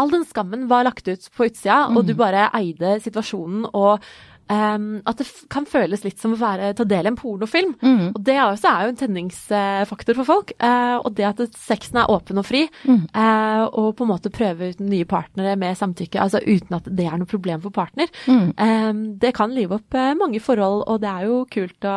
All 0.00 0.12
den 0.12 0.26
skammen 0.28 0.68
var 0.70 0.86
lagt 0.86 1.08
ut 1.08 1.30
på 1.36 1.48
utsida, 1.48 1.86
og 1.94 2.04
du 2.06 2.14
bare 2.18 2.48
eide 2.56 2.98
situasjonen 3.04 3.66
og 3.72 4.04
Um, 4.50 4.98
at 5.06 5.20
det 5.20 5.28
kan 5.52 5.66
føles 5.68 6.02
litt 6.02 6.18
som 6.18 6.32
å 6.34 6.38
være, 6.40 6.72
ta 6.74 6.82
del 6.88 7.06
i 7.06 7.10
en 7.12 7.18
pornofilm. 7.18 7.76
Og 8.16 8.18
det 8.26 8.34
er 8.34 8.48
også 8.48 8.72
er 8.72 8.82
jo 8.82 8.92
en 8.92 8.98
tenningsfaktor 8.98 10.16
for 10.18 10.26
folk. 10.26 10.50
Uh, 10.58 10.98
og 10.98 11.12
det 11.14 11.28
at 11.28 11.42
sexen 11.54 12.00
er 12.02 12.10
åpen 12.10 12.40
og 12.40 12.48
fri, 12.48 12.64
eh, 12.66 13.62
og 13.62 13.92
på 13.96 14.06
en 14.06 14.10
måte 14.10 14.32
prøve 14.34 14.72
ut 14.72 14.82
nye 14.82 15.06
partnere 15.08 15.54
med 15.60 15.78
samtykke, 15.78 16.18
altså 16.18 16.42
uten 16.42 16.80
at 16.80 16.88
det 16.90 17.06
er 17.06 17.20
noe 17.20 17.30
problem 17.30 17.62
for 17.62 17.74
partner, 17.74 18.10
eh, 18.26 18.90
det 19.22 19.32
kan 19.36 19.54
live 19.54 19.78
opp 19.78 19.94
uh, 19.94 20.12
mange 20.18 20.42
forhold, 20.42 20.82
og 20.90 20.98
det 21.04 21.12
er 21.12 21.28
jo 21.28 21.38
kult 21.50 21.86
å 21.86 21.96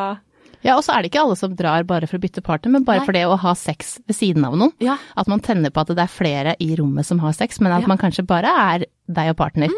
Ja, 0.64 0.78
og 0.78 0.84
så 0.86 0.94
er 0.96 1.04
det 1.04 1.12
ikke 1.12 1.22
alle 1.26 1.36
som 1.40 1.56
drar 1.60 1.84
bare 1.88 2.08
for 2.08 2.18
å 2.18 2.24
bytte 2.24 2.44
partner, 2.46 2.72
men 2.72 2.86
bare 2.88 3.02
Nei. 3.02 3.06
for 3.06 3.12
det 3.18 3.24
å 3.28 3.38
ha 3.40 3.54
sex 3.60 3.98
ved 4.08 4.16
siden 4.16 4.46
av 4.48 4.56
noen. 4.56 4.72
Ja. 4.84 4.98
At 5.20 5.28
man 5.28 5.40
tenner 5.44 5.70
på 5.76 5.82
at 5.84 5.92
det 5.92 6.00
er 6.06 6.12
flere 6.12 6.56
i 6.64 6.70
rommet 6.80 7.06
som 7.06 7.20
har 7.20 7.34
sex, 7.36 7.60
men 7.60 7.72
at 7.76 7.82
Ja. 7.84 7.88
man 7.92 7.98
kanskje 8.00 8.26
bare 8.26 8.48
er 8.48 8.86
deg 9.12 9.30
og 9.34 9.38
partner. 9.38 9.70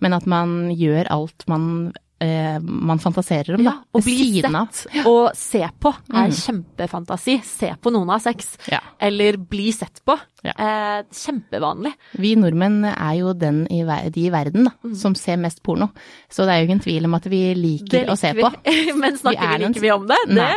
Men 0.00 0.12
at 0.12 0.26
man 0.26 0.70
gjør 0.74 1.06
alt 1.10 1.44
man, 1.46 1.92
eh, 2.22 2.58
man 2.62 3.00
fantaserer 3.02 3.56
om, 3.58 3.64
da. 3.66 3.72
Ja, 3.72 3.76
og 3.98 4.04
bli 4.06 4.40
sett 4.40 5.06
og 5.10 5.32
se 5.38 5.62
på 5.82 5.92
er 6.14 6.30
kjempefantasi. 6.38 7.38
Se 7.44 7.72
på 7.82 7.92
noen 7.94 8.10
av 8.14 8.22
sex, 8.24 8.54
Ja. 8.70 8.80
eller 9.02 9.36
bli 9.36 9.70
sett 9.74 10.00
på. 10.06 10.16
Ja. 10.42 10.52
Eh, 10.58 11.02
kjempevanlig. 11.14 11.92
Vi 12.18 12.32
nordmenn 12.34 12.80
er 12.90 13.12
jo 13.20 13.32
den 13.38 13.60
i, 13.70 13.82
de 14.10 14.24
i 14.26 14.30
verden 14.34 14.66
da, 14.66 14.72
som 14.98 15.14
ser 15.14 15.36
mest 15.38 15.60
porno. 15.62 15.90
Så 16.32 16.42
det 16.48 16.54
er 16.56 16.62
jo 16.64 16.70
ingen 16.70 16.80
tvil 16.82 17.04
om 17.06 17.14
at 17.14 17.28
vi 17.30 17.42
liker 17.54 18.08
å 18.10 18.16
se 18.18 18.32
på. 18.34 18.50
Men 18.98 19.18
snakker 19.20 19.58
Vi 19.60 19.68
ikke 19.68 19.84
vi, 19.84 19.86
noen- 19.86 19.86
vi 19.86 19.92
om 19.94 20.08
det? 20.10 20.18
det? 20.34 20.48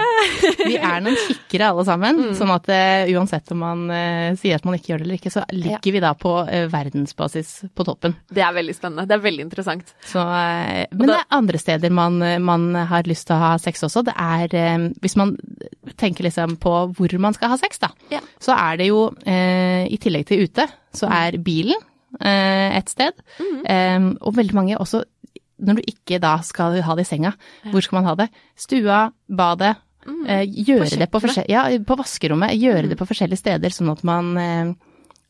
Vi 0.65 0.77
er 0.79 1.03
noen 1.05 1.19
kikkere 1.27 1.69
alle 1.73 1.85
sammen, 1.85 2.15
Mm. 2.25 2.33
sånn 2.37 2.51
at 2.53 2.67
uh, 2.71 3.11
uansett 3.17 3.51
om 3.53 3.59
man 3.61 3.83
uh, 3.91 4.35
sier 4.39 4.55
at 4.57 4.65
man 4.65 4.77
ikke 4.77 4.93
gjør 4.93 5.01
det 5.03 5.05
eller 5.05 5.17
ikke, 5.19 5.31
så 5.33 5.43
ligger 5.53 5.91
vi 5.95 6.01
da 6.01 6.13
på 6.17 6.31
uh, 6.47 6.65
verdensbasis 6.71 7.51
på 7.75 7.85
toppen. 7.85 8.15
Det 8.31 8.41
er 8.45 8.53
veldig 8.55 8.75
spennende. 8.77 9.05
Det 9.09 9.17
er 9.17 9.23
veldig 9.25 9.45
interessant. 9.45 9.93
Så, 10.05 10.23
men 10.25 11.09
det 11.11 11.17
er 11.19 11.27
andre 11.37 11.54
steder 11.61 11.91
man, 11.93 12.19
man 12.43 12.67
har 12.89 13.07
lyst 13.09 13.27
til 13.27 13.35
å 13.35 13.39
ha 13.41 13.51
sex 13.61 13.83
også. 13.87 14.03
Det 14.07 14.13
er 14.17 14.55
eh, 14.55 14.85
Hvis 15.01 15.15
man 15.19 15.35
tenker 15.97 16.27
liksom 16.27 16.57
på 16.61 16.73
hvor 16.97 17.17
man 17.21 17.33
skal 17.37 17.53
ha 17.53 17.57
sex, 17.61 17.79
da, 17.83 17.89
Ja. 18.11 18.21
så 18.41 18.55
er 18.57 18.77
det 18.81 18.87
jo 18.89 19.09
eh, 19.25 19.85
i 19.91 19.97
tillegg 20.01 20.25
til 20.29 20.45
ute, 20.47 20.67
så 20.95 21.09
er 21.11 21.37
bilen 21.43 21.77
eh, 22.21 22.77
et 22.77 22.89
sted. 22.91 23.13
Eh, 23.65 23.99
og 24.21 24.35
veldig 24.37 24.55
mange 24.57 24.77
også 24.79 25.03
når 25.65 25.77
du 25.79 25.85
ikke 25.87 26.17
da 26.19 26.33
skal 26.43 26.81
ha 26.83 26.95
det 26.99 27.05
i 27.05 27.07
senga, 27.07 27.31
hvor 27.71 27.79
skal 27.85 28.01
man 28.01 28.09
ha 28.09 28.15
det? 28.19 28.25
Stua, 28.59 29.05
badet. 29.31 29.77
Eh, 30.27 30.43
gjøre 30.67 31.07
På 31.09 31.21
det 31.23 31.31
på, 31.35 31.45
ja, 31.49 31.63
på 31.79 31.95
vaskerommet. 31.97 32.51
Gjøre 32.59 32.89
det 32.91 32.97
på 32.99 33.07
forskjellige 33.07 33.39
steder, 33.39 33.71
sånn 33.73 33.93
at 33.93 34.03
man 34.05 34.33
eh, 34.37 34.73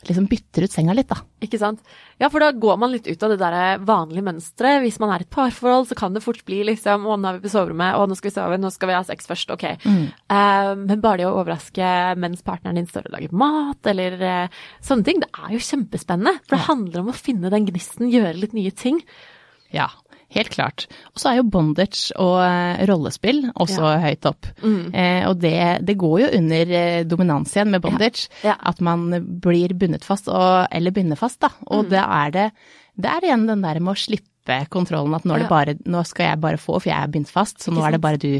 liksom 0.10 0.28
bytter 0.32 0.66
ut 0.66 0.74
senga 0.74 0.96
litt, 0.96 1.10
da. 1.12 1.18
Ikke 1.46 1.60
sant. 1.62 1.82
Ja, 2.22 2.30
for 2.32 2.44
da 2.44 2.52
går 2.56 2.80
man 2.82 2.94
litt 2.94 3.08
ut 3.10 3.24
av 3.26 3.34
det 3.34 3.40
der 3.42 3.82
vanlige 3.86 4.26
mønsteret. 4.26 4.82
Hvis 4.84 5.00
man 5.04 5.14
er 5.14 5.24
i 5.24 5.28
et 5.28 5.34
parforhold, 5.34 5.90
så 5.90 5.98
kan 6.00 6.16
det 6.16 6.24
fort 6.26 6.42
bli 6.48 6.62
liksom 6.70 7.06
Å, 7.06 7.18
nå 7.20 7.30
er 7.30 7.40
vi 7.40 7.46
på 7.46 7.54
soverommet, 7.54 7.98
å, 7.98 8.08
nå 8.08 8.18
skal 8.18 8.32
vi 8.32 8.36
sove, 8.38 8.60
nå 8.62 8.72
skal 8.74 8.92
vi 8.92 8.98
ha 8.98 9.04
sex 9.08 9.30
først, 9.30 9.54
ok. 9.56 9.66
Eh, 9.76 10.72
men 10.82 11.04
bare 11.04 11.22
det 11.22 11.30
å 11.30 11.36
overraske 11.42 11.92
mens 12.22 12.46
partneren 12.46 12.80
din 12.80 12.90
står 12.90 13.10
og 13.10 13.18
lager 13.18 13.36
mat, 13.36 13.82
eller 13.92 14.18
uh, 14.22 14.64
sånne 14.84 15.08
ting, 15.08 15.22
det 15.24 15.32
er 15.34 15.56
jo 15.56 15.64
kjempespennende. 15.64 16.38
For 16.46 16.58
det 16.58 16.68
handler 16.70 17.04
om 17.04 17.12
å 17.12 17.18
finne 17.18 17.52
den 17.54 17.68
gnisten, 17.70 18.12
gjøre 18.12 18.38
litt 18.40 18.56
nye 18.58 18.74
ting. 18.76 19.02
Ja, 19.74 19.90
helt 20.34 20.52
klart. 20.54 20.86
Og 21.14 21.22
så 21.22 21.32
er 21.32 21.40
jo 21.40 21.48
bondage 21.52 22.16
og 22.22 22.38
eh, 22.44 22.84
rollespill 22.90 23.44
også 23.54 23.96
høyt 24.04 24.30
opp. 24.30 24.50
Eh, 24.92 25.24
og 25.30 25.40
det, 25.44 25.58
det 25.88 25.98
går 26.02 26.16
jo 26.26 26.32
under 26.40 26.74
eh, 26.80 27.02
dominans 27.08 27.56
igjen 27.56 27.74
med 27.74 27.84
bondage. 27.86 28.30
Ja. 28.46 28.58
At 28.60 28.82
man 28.86 29.08
blir 29.44 29.76
bundet 29.78 30.08
fast, 30.08 30.30
og, 30.32 30.66
eller 30.72 30.96
binder 30.96 31.20
fast, 31.20 31.42
da. 31.46 31.52
Og 31.72 31.92
det 31.92 32.02
er 32.02 32.34
det, 32.36 32.48
det 32.96 33.12
er 33.12 33.30
igjen 33.30 33.48
den 33.50 33.64
der 33.66 33.82
med 33.82 33.96
å 33.96 34.00
slippe 34.00 34.60
kontrollen, 34.70 35.16
at 35.18 35.26
nå, 35.26 35.40
det 35.42 35.50
bare, 35.50 35.78
nå 35.90 36.04
skal 36.06 36.32
jeg 36.32 36.42
bare 36.44 36.62
få, 36.62 36.78
for 36.78 36.92
jeg 36.92 37.00
er 37.00 37.14
bindt 37.14 37.32
fast, 37.34 37.64
så 37.64 37.74
nå 37.74 37.82
er 37.86 37.96
det 37.96 38.04
bare 38.04 38.22
du 38.22 38.34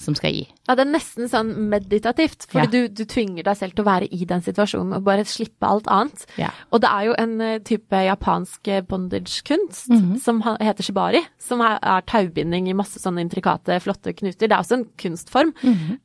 som 0.00 0.14
skal 0.16 0.32
gi. 0.32 0.46
Ja, 0.64 0.74
det 0.78 0.86
er 0.86 0.92
nesten 0.94 1.28
sånn 1.28 1.50
meditativt, 1.68 2.46
fordi 2.48 2.62
Ja. 2.64 2.70
du, 2.72 2.88
du 2.88 3.02
tvinger 3.04 3.44
deg 3.44 3.58
selv 3.58 3.74
til 3.76 3.84
å 3.84 3.88
være 3.90 4.08
i 4.16 4.24
den 4.24 4.40
situasjonen 4.40 4.94
og 4.96 5.04
bare 5.04 5.26
slippe 5.28 5.68
alt 5.68 5.90
annet. 5.92 6.24
Ja. 6.40 6.48
Og 6.72 6.80
det 6.80 6.88
er 6.88 7.04
jo 7.10 7.16
en 7.20 7.34
eh, 7.44 7.58
type 7.68 8.00
japansk 8.06 8.70
eh, 8.72 8.80
bondage-kunst 8.88 9.92
som 10.24 10.40
heter 10.46 10.82
shibari, 10.88 11.20
som 11.38 11.60
er, 11.66 11.76
er 11.84 12.00
taubinding 12.08 12.70
i 12.72 12.76
masse 12.78 12.98
sånne 13.02 13.20
intrikate, 13.26 13.76
flotte 13.84 14.14
knuter. 14.16 14.48
Det 14.48 14.56
er 14.56 14.64
også 14.64 14.78
en 14.80 14.88
kunstform. 15.04 15.52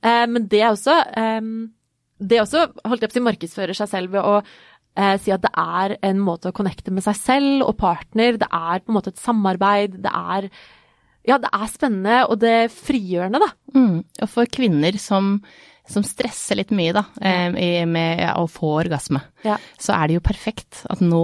eh, 0.03 0.25
men 0.27 0.47
det 0.51 0.61
er 0.61 0.73
også 0.75 0.99
eh, 1.15 1.41
Det 2.19 2.37
er 2.37 2.45
også, 2.45 2.67
holdt 2.87 3.01
jeg 3.03 3.09
på 3.09 3.15
å 3.15 3.19
si, 3.19 3.25
markedsfører 3.31 3.75
seg 3.75 3.89
selv 3.91 4.11
ved 4.15 4.23
å 4.23 4.37
eh, 4.95 5.17
si 5.19 5.31
at 5.35 5.41
det 5.43 5.51
er 5.55 5.97
en 6.11 6.19
måte 6.23 6.47
å 6.51 6.55
connecte 6.55 6.91
med 6.95 7.03
seg 7.03 7.15
selv 7.19 7.65
og 7.67 7.77
partner. 7.79 8.37
Det 8.39 8.47
er 8.51 8.79
på 8.83 8.91
en 8.91 8.95
måte 8.99 9.11
et 9.11 9.19
samarbeid. 9.19 9.97
Det 10.03 10.11
er 10.15 10.47
Ja, 11.27 11.37
det 11.41 11.49
er 11.53 11.67
spennende, 11.71 12.17
og 12.29 12.39
det 12.39 12.49
er 12.65 12.73
frigjørende, 12.73 13.39
da. 13.41 13.47
Mm. 13.75 14.03
Og 14.21 14.29
for 14.29 14.45
kvinner 14.45 14.97
som, 15.01 15.41
som 15.89 16.03
stresser 16.05 16.59
litt 16.59 16.69
mye, 16.75 16.93
da, 16.93 17.05
eh, 17.21 17.85
med 17.89 18.21
å 18.35 18.45
få 18.51 18.75
orgasme, 18.83 19.21
Ja. 19.43 19.57
så 19.81 19.93
er 19.97 20.07
det 20.07 20.19
jo 20.19 20.25
perfekt 20.25 20.83
at 20.89 21.01
nå 21.01 21.23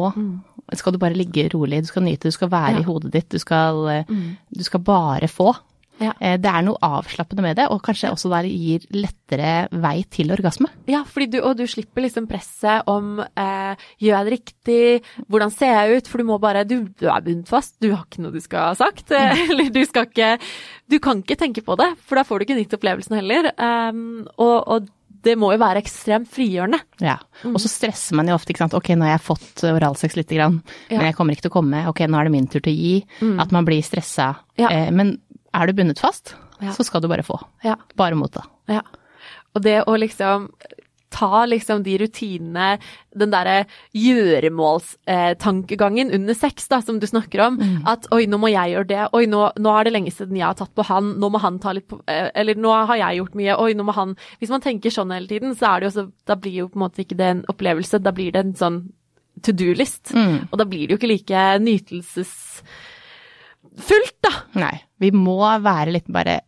skal 0.74 0.94
du 0.94 0.98
bare 1.02 1.18
ligge 1.18 1.50
rolig, 1.54 1.82
du 1.84 1.88
skal 1.92 2.04
nyte, 2.04 2.30
du 2.30 2.32
skal 2.32 2.50
være 2.50 2.78
Ja. 2.78 2.80
i 2.80 2.84
hodet 2.88 3.12
ditt, 3.12 3.30
du 3.30 3.38
skal, 3.40 4.06
mm. 4.08 4.38
du 4.58 4.64
skal 4.64 4.80
bare 4.80 5.28
få. 5.28 5.54
Ja. 6.02 6.14
Eh, 6.20 6.38
Det 6.42 6.50
er 6.50 6.64
noe 6.66 6.80
avslappende 6.82 7.44
med 7.46 7.56
det, 7.60 7.68
og 7.70 7.82
kanskje 7.86 8.10
også 8.12 8.32
der 8.34 8.48
gir 8.50 8.86
lettere 8.92 9.68
vei 9.72 10.04
til 10.10 10.32
orgasme. 10.34 10.68
Ja, 10.90 11.04
fordi 11.08 11.28
du, 11.36 11.40
og 11.46 11.56
du 11.60 11.66
slipper 11.70 12.02
liksom 12.08 12.28
presset 12.30 12.88
om 12.92 13.20
eh, 13.22 13.76
gjør 14.02 14.16
jeg 14.18 14.26
det 14.26 14.34
riktig, 14.38 14.80
hvordan 15.30 15.52
ser 15.54 15.76
jeg 15.78 16.02
ut, 16.02 16.08
for 16.12 16.18
du 16.18 16.28
må 16.32 16.40
bare 16.42 16.66
du, 16.68 16.80
du 17.00 17.06
er 17.08 17.22
bundet 17.26 17.48
fast, 17.52 17.76
du 17.82 17.92
har 17.94 18.06
ikke 18.08 18.24
noe 18.26 18.34
du 18.34 18.42
skal 18.44 18.72
ha 18.72 18.80
sagt, 18.80 19.12
eh, 19.14 19.44
eller 19.52 19.70
du 19.74 19.84
skal 19.86 20.10
ikke 20.10 20.32
Du 20.92 20.98
kan 21.00 21.22
ikke 21.24 21.38
tenke 21.40 21.62
på 21.64 21.78
det, 21.80 21.94
for 22.04 22.20
da 22.20 22.26
får 22.28 22.40
du 22.42 22.46
ikke 22.50 22.58
nytt 22.58 22.74
opplevelsen 22.76 23.16
heller. 23.22 23.52
Um, 23.62 24.26
og, 24.36 24.58
og 24.68 24.90
det 25.24 25.36
må 25.38 25.52
jo 25.54 25.60
være 25.62 25.80
ekstremt 25.84 26.28
frigjørende. 26.34 26.80
Ja. 27.00 27.14
Og 27.46 27.60
så 27.62 27.70
stresser 27.70 28.18
man 28.18 28.28
jo 28.28 28.34
ofte, 28.36 28.52
ikke 28.52 28.64
sant. 28.64 28.74
Ok, 28.76 28.90
nå 28.98 29.06
har 29.06 29.14
jeg 29.14 29.24
fått 29.28 29.62
oralsex 29.70 30.18
lite 30.18 30.34
grann, 30.36 30.58
Ja. 30.90 30.98
men 30.98 31.06
jeg 31.12 31.16
kommer 31.16 31.38
ikke 31.38 31.46
til 31.46 31.52
å 31.54 31.58
komme. 31.60 31.84
Ok, 31.92 32.02
nå 32.10 32.18
er 32.20 32.26
det 32.28 32.34
min 32.34 32.48
tur 32.50 32.60
til 32.60 32.74
å 32.74 32.76
gi. 32.76 32.96
At 33.40 33.54
man 33.54 33.68
blir 33.70 33.86
stressa. 33.86 34.32
Ja. 34.60 34.72
Eh, 34.74 34.90
Men 34.92 35.20
er 35.54 35.68
du 35.68 35.74
bundet 35.74 36.00
fast, 36.00 36.36
Ja. 36.62 36.72
så 36.72 36.84
skal 36.86 37.02
du 37.02 37.08
bare 37.12 37.24
få. 37.26 37.40
Ja. 37.64 37.76
Bare 37.98 38.16
motta. 38.16 38.44
Ja. 38.70 38.82
Og 39.56 39.62
det 39.66 39.82
å 39.86 39.98
liksom 40.00 40.50
ta 41.12 41.44
liksom 41.46 41.84
de 41.84 41.98
rutinene, 42.00 42.78
den 43.14 43.32
derre 43.34 43.66
gjøremålstankegangen 43.94 46.12
under 46.16 46.34
sex, 46.34 46.68
da, 46.72 46.80
som 46.82 47.00
du 47.02 47.08
snakker 47.10 47.42
om. 47.48 47.58
At 47.88 48.08
oi, 48.16 48.26
nå 48.32 48.38
må 48.40 48.48
jeg 48.52 48.72
gjøre 48.76 48.88
det. 48.88 49.02
Oi, 49.18 49.26
nå, 49.28 49.42
nå 49.60 49.74
er 49.76 49.84
det 49.90 49.94
lenge 49.96 50.12
siden 50.16 50.38
jeg 50.40 50.48
har 50.48 50.56
tatt 50.60 50.72
på 50.78 50.86
han. 50.88 51.12
Nå 51.20 51.30
må 51.34 51.40
han 51.44 51.60
ta 51.60 51.74
litt 51.76 51.88
på 51.92 52.00
eh, 52.08 52.30
Eller 52.36 52.56
nå 52.56 52.72
har 52.88 52.96
jeg 53.02 53.20
gjort 53.22 53.36
mye. 53.42 53.58
Oi, 53.60 53.74
nå 53.78 53.84
må 53.88 53.94
han 53.98 54.16
Hvis 54.40 54.54
man 54.54 54.64
tenker 54.64 54.90
sånn 54.94 55.12
hele 55.12 55.28
tiden, 55.28 55.56
så 55.58 55.74
er 55.76 55.80
det 55.84 55.90
jo 55.90 55.96
så 56.00 56.06
Da 56.28 56.36
blir 56.40 56.62
jo 56.64 56.70
på 56.72 56.80
en 56.80 56.86
måte 56.86 57.04
ikke 57.04 57.18
det 57.20 57.30
en 57.36 57.44
opplevelse, 57.52 58.00
da 58.02 58.12
blir 58.16 58.32
det 58.32 58.46
en 58.46 58.56
sånn 58.56 58.80
to 59.42 59.52
do-list. 59.56 60.12
Og 60.16 60.56
da 60.60 60.66
blir 60.70 60.86
det 60.88 60.94
jo 60.96 61.00
ikke 61.02 61.12
like 61.12 61.44
nytelsesfullt, 63.72 64.18
da. 64.22 64.32
Nei. 64.60 64.82
Vi 65.00 65.12
må 65.12 65.40
være 65.62 65.92
litt 65.92 66.10
bare 66.12 66.42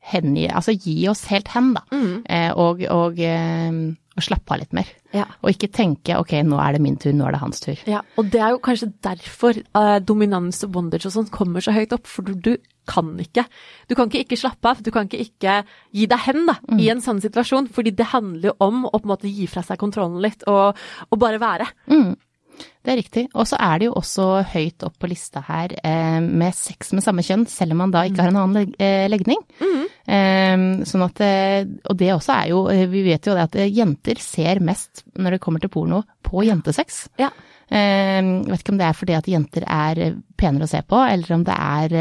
hengi 0.00 0.48
Altså 0.48 0.72
gi 0.72 1.06
oss 1.10 1.26
helt 1.28 1.48
hen, 1.52 1.74
da. 1.76 1.82
Eh, 2.24 2.52
og, 2.56 2.80
og, 2.88 3.18
eh, 3.20 3.70
og 4.16 4.24
slappe 4.24 4.54
av 4.54 4.62
litt 4.62 4.72
mer. 4.72 4.88
Ja. 5.12 5.26
Og 5.42 5.52
ikke 5.52 5.68
tenke 5.68 6.16
ok, 6.18 6.38
nå 6.42 6.58
er 6.58 6.72
det 6.72 6.80
min 6.82 6.96
tur, 6.96 7.12
nå 7.12 7.26
er 7.26 7.36
det 7.36 7.42
hans 7.42 7.60
tur. 7.60 7.78
Ja, 7.86 8.00
og 8.16 8.30
det 8.32 8.40
er 8.40 8.54
jo 8.54 8.62
kanskje 8.64 8.92
derfor 9.04 9.60
eh, 9.60 9.98
dominans 10.00 10.64
og 10.64 10.72
bondage 10.72 11.06
og 11.06 11.12
sånn 11.12 11.28
kommer 11.30 11.60
så 11.60 11.74
høyt 11.76 11.92
opp, 11.92 12.08
for 12.08 12.24
du, 12.24 12.32
du 12.34 12.56
kan 12.88 13.12
ikke. 13.20 13.44
Du 13.90 13.94
kan 13.94 14.08
ikke 14.08 14.24
ikke 14.24 14.40
slappe 14.40 14.72
av, 14.72 14.80
du 14.82 14.90
kan 14.94 15.06
ikke 15.06 15.20
ikke 15.20 15.60
gi 15.92 16.08
deg 16.10 16.24
hen 16.24 16.48
da, 16.48 16.56
i 16.80 16.88
en 16.90 17.04
sånn 17.04 17.20
situasjon, 17.22 17.68
fordi 17.70 17.92
det 18.00 18.08
handler 18.14 18.50
jo 18.50 18.56
om 18.66 18.86
å 18.88 18.96
på 18.96 19.04
en 19.04 19.12
måte 19.12 19.30
gi 19.30 19.46
fra 19.52 19.62
seg 19.66 19.78
kontrollen 19.78 20.18
litt, 20.24 20.48
og, 20.50 20.80
og 21.10 21.20
bare 21.20 21.42
være. 21.42 21.68
Mm. 21.92 22.16
Det 22.80 22.92
er 22.92 22.98
riktig. 23.00 23.24
Og 23.34 23.46
så 23.48 23.58
er 23.60 23.80
det 23.80 23.88
jo 23.90 23.96
også 24.00 24.26
høyt 24.54 24.84
opp 24.86 24.96
på 25.00 25.10
lista 25.10 25.42
her 25.46 25.74
eh, 25.84 26.18
med 26.24 26.56
sex 26.56 26.94
med 26.96 27.04
samme 27.04 27.24
kjønn, 27.26 27.44
selv 27.50 27.74
om 27.74 27.82
man 27.84 27.94
da 27.94 28.06
ikke 28.08 28.24
har 28.24 28.32
en 28.32 28.40
annen 28.40 28.56
leg 28.56 28.74
eh, 28.80 29.06
legning. 29.10 29.42
Eh, 29.60 30.64
sånn 30.88 31.06
at, 31.06 31.22
eh, 31.26 31.60
og 31.90 32.00
det 32.00 32.12
også 32.14 32.36
er 32.38 32.50
jo, 32.52 32.64
eh, 32.72 32.86
vi 32.90 33.04
vet 33.06 33.28
jo 33.28 33.36
det 33.36 33.46
at 33.48 33.58
jenter 33.68 34.22
ser 34.24 34.62
mest 34.64 35.04
når 35.20 35.36
det 35.36 35.42
kommer 35.44 35.62
til 35.62 35.72
porno 35.72 36.02
på 36.26 36.44
jentesex. 36.48 37.02
Ja. 37.20 37.32
Eh, 37.70 38.20
vet 38.48 38.64
ikke 38.64 38.76
om 38.76 38.80
det 38.80 38.88
er 38.88 39.00
fordi 39.00 39.18
at 39.18 39.30
jenter 39.30 39.66
er 39.68 40.04
penere 40.40 40.68
å 40.68 40.72
se 40.72 40.82
på, 40.86 41.00
eller 41.04 41.36
om 41.36 41.46
det 41.46 41.56
er 41.56 41.98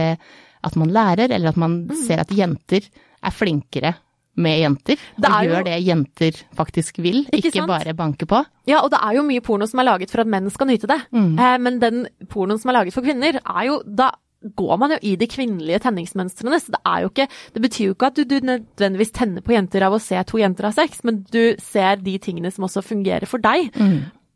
at 0.59 0.75
man 0.75 0.91
lærer, 0.91 1.31
eller 1.31 1.53
at 1.53 1.59
man 1.59 1.81
ser 1.95 2.23
at 2.23 2.31
jenter 2.35 2.87
er 3.19 3.35
flinkere 3.35 3.93
med 4.39 4.59
jenter, 4.63 4.95
Det 5.19 5.29
og 5.29 5.43
gjør 5.45 5.57
jo- 5.59 5.67
det 5.67 5.77
jenter 5.85 6.39
faktisk 6.55 6.97
vil, 7.03 7.25
Ikke 7.33 7.51
ikke, 7.51 7.67
bare 7.67 7.93
banke 7.93 8.25
på. 8.29 8.39
Ja, 8.69 8.79
og 8.85 8.89
det 8.93 8.99
er 9.03 9.17
jo 9.19 9.23
mye 9.27 9.41
porno 9.43 9.67
som 9.67 9.79
er 9.83 9.89
laget 9.91 10.09
for 10.13 10.21
at 10.23 10.27
menn 10.31 10.49
skal 10.53 10.67
nyte 10.71 10.87
det. 10.87 11.01
Eh, 11.13 11.57
men 11.59 11.79
den 11.79 12.07
pornoen 12.31 12.59
som 12.59 12.69
er 12.71 12.79
laget 12.79 12.93
for 12.95 13.01
kvinner, 13.05 13.39
er 13.43 13.63
jo 13.67 13.81
da 13.83 14.11
går 14.55 14.77
man 14.79 14.91
jo 14.91 14.97
i 15.03 15.17
de 15.19 15.27
kvinnelige 15.27 15.81
tenningsmønstrene, 15.83 16.55
så 16.63 16.71
det 16.71 16.79
er 16.87 17.01
jo 17.03 17.09
ikke 17.09 17.25
Det 17.53 17.61
betyr 17.61 17.85
jo 17.89 17.93
ikke 17.93 18.07
at 18.07 18.15
du, 18.15 18.23
du 18.23 18.39
nødvendigvis 18.39 19.11
tenner 19.11 19.41
på 19.43 19.51
jenter 19.51 19.83
av 19.83 19.91
å 19.97 19.99
se 19.99 20.15
to 20.23 20.37
jenter 20.39 20.63
ha 20.63 20.71
sex, 20.71 21.01
men 21.03 21.25
du 21.29 21.55
ser 21.59 21.97
de 21.97 22.17
tingene 22.17 22.47
som 22.49 22.63
også 22.63 22.81
fungerer 22.81 23.27
for 23.27 23.37
deg. 23.43 23.73